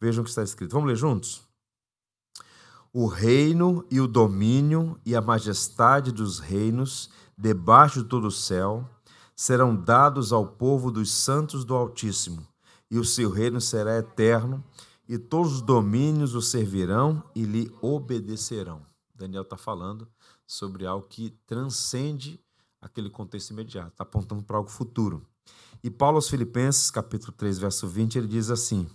Vejam 0.00 0.22
o 0.22 0.24
que 0.24 0.30
está 0.30 0.42
escrito. 0.42 0.72
Vamos 0.72 0.88
ler 0.88 0.96
juntos? 0.96 1.46
o 2.98 3.06
reino 3.06 3.84
e 3.90 4.00
o 4.00 4.08
domínio 4.08 4.98
e 5.04 5.14
a 5.14 5.20
majestade 5.20 6.10
dos 6.10 6.38
reinos 6.38 7.10
debaixo 7.36 8.02
de 8.02 8.08
todo 8.08 8.28
o 8.28 8.30
céu 8.30 8.88
serão 9.34 9.76
dados 9.76 10.32
ao 10.32 10.46
povo 10.46 10.90
dos 10.90 11.12
santos 11.12 11.62
do 11.62 11.74
Altíssimo, 11.74 12.48
e 12.90 12.98
o 12.98 13.04
seu 13.04 13.30
reino 13.30 13.60
será 13.60 13.98
eterno, 13.98 14.64
e 15.08 15.18
todos 15.18 15.54
os 15.54 15.62
domínios 15.62 16.34
o 16.34 16.42
servirão 16.42 17.22
e 17.34 17.44
lhe 17.44 17.72
obedecerão. 17.80 18.84
Daniel 19.14 19.42
está 19.42 19.56
falando 19.56 20.08
sobre 20.46 20.86
algo 20.86 21.06
que 21.06 21.30
transcende 21.46 22.40
aquele 22.80 23.10
contexto 23.10 23.50
imediato, 23.50 23.92
está 23.92 24.04
apontando 24.04 24.42
para 24.42 24.56
algo 24.56 24.70
futuro. 24.70 25.26
E 25.82 25.90
Paulo 25.90 26.16
aos 26.16 26.28
Filipenses, 26.28 26.90
capítulo 26.90 27.32
3, 27.32 27.58
verso 27.58 27.86
20, 27.86 28.18
ele 28.18 28.28
diz 28.28 28.50
assim: 28.50 28.88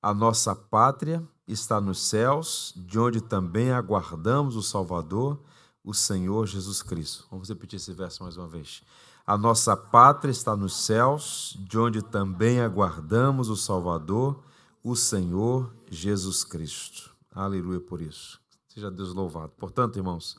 A 0.00 0.14
nossa 0.14 0.54
pátria 0.54 1.26
está 1.46 1.80
nos 1.80 2.00
céus, 2.00 2.72
de 2.76 2.98
onde 2.98 3.20
também 3.20 3.70
aguardamos 3.70 4.56
o 4.56 4.62
Salvador, 4.62 5.42
o 5.84 5.92
Senhor 5.92 6.46
Jesus 6.46 6.82
Cristo. 6.82 7.26
Vamos 7.30 7.48
repetir 7.48 7.76
esse 7.76 7.92
verso 7.92 8.22
mais 8.22 8.36
uma 8.36 8.46
vez. 8.46 8.82
A 9.24 9.38
nossa 9.38 9.76
pátria 9.76 10.32
está 10.32 10.56
nos 10.56 10.76
céus, 10.84 11.56
de 11.60 11.78
onde 11.78 12.02
também 12.02 12.60
aguardamos 12.60 13.48
o 13.48 13.56
Salvador, 13.56 14.42
o 14.82 14.96
Senhor 14.96 15.72
Jesus 15.88 16.42
Cristo. 16.42 17.14
Aleluia 17.30 17.80
por 17.80 18.00
isso. 18.00 18.40
Seja 18.66 18.90
Deus 18.90 19.14
louvado. 19.14 19.52
Portanto, 19.52 19.96
irmãos, 19.96 20.36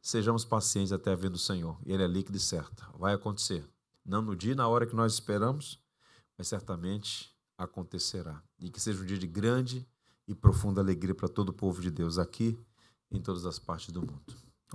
sejamos 0.00 0.44
pacientes 0.44 0.92
até 0.92 1.12
a 1.12 1.14
vinda 1.14 1.30
do 1.30 1.38
Senhor. 1.38 1.76
E 1.84 1.92
Ele 1.92 2.02
é 2.02 2.06
líquido 2.06 2.38
e 2.38 2.40
certo. 2.40 2.86
Vai 2.98 3.12
acontecer. 3.12 3.68
Não 4.04 4.22
no 4.22 4.34
dia 4.34 4.52
e 4.52 4.56
na 4.56 4.66
hora 4.66 4.86
que 4.86 4.96
nós 4.96 5.12
esperamos, 5.12 5.78
mas 6.38 6.48
certamente 6.48 7.30
acontecerá. 7.58 8.42
E 8.58 8.70
que 8.70 8.80
seja 8.80 9.02
um 9.02 9.06
dia 9.06 9.18
de 9.18 9.26
grande 9.26 9.86
e 10.26 10.34
profunda 10.34 10.80
alegria 10.80 11.14
para 11.14 11.28
todo 11.28 11.50
o 11.50 11.52
povo 11.52 11.82
de 11.82 11.90
Deus 11.90 12.18
aqui 12.18 12.58
em 13.10 13.20
todas 13.20 13.44
as 13.44 13.58
partes 13.58 13.90
do 13.90 14.00
mundo. 14.00 14.51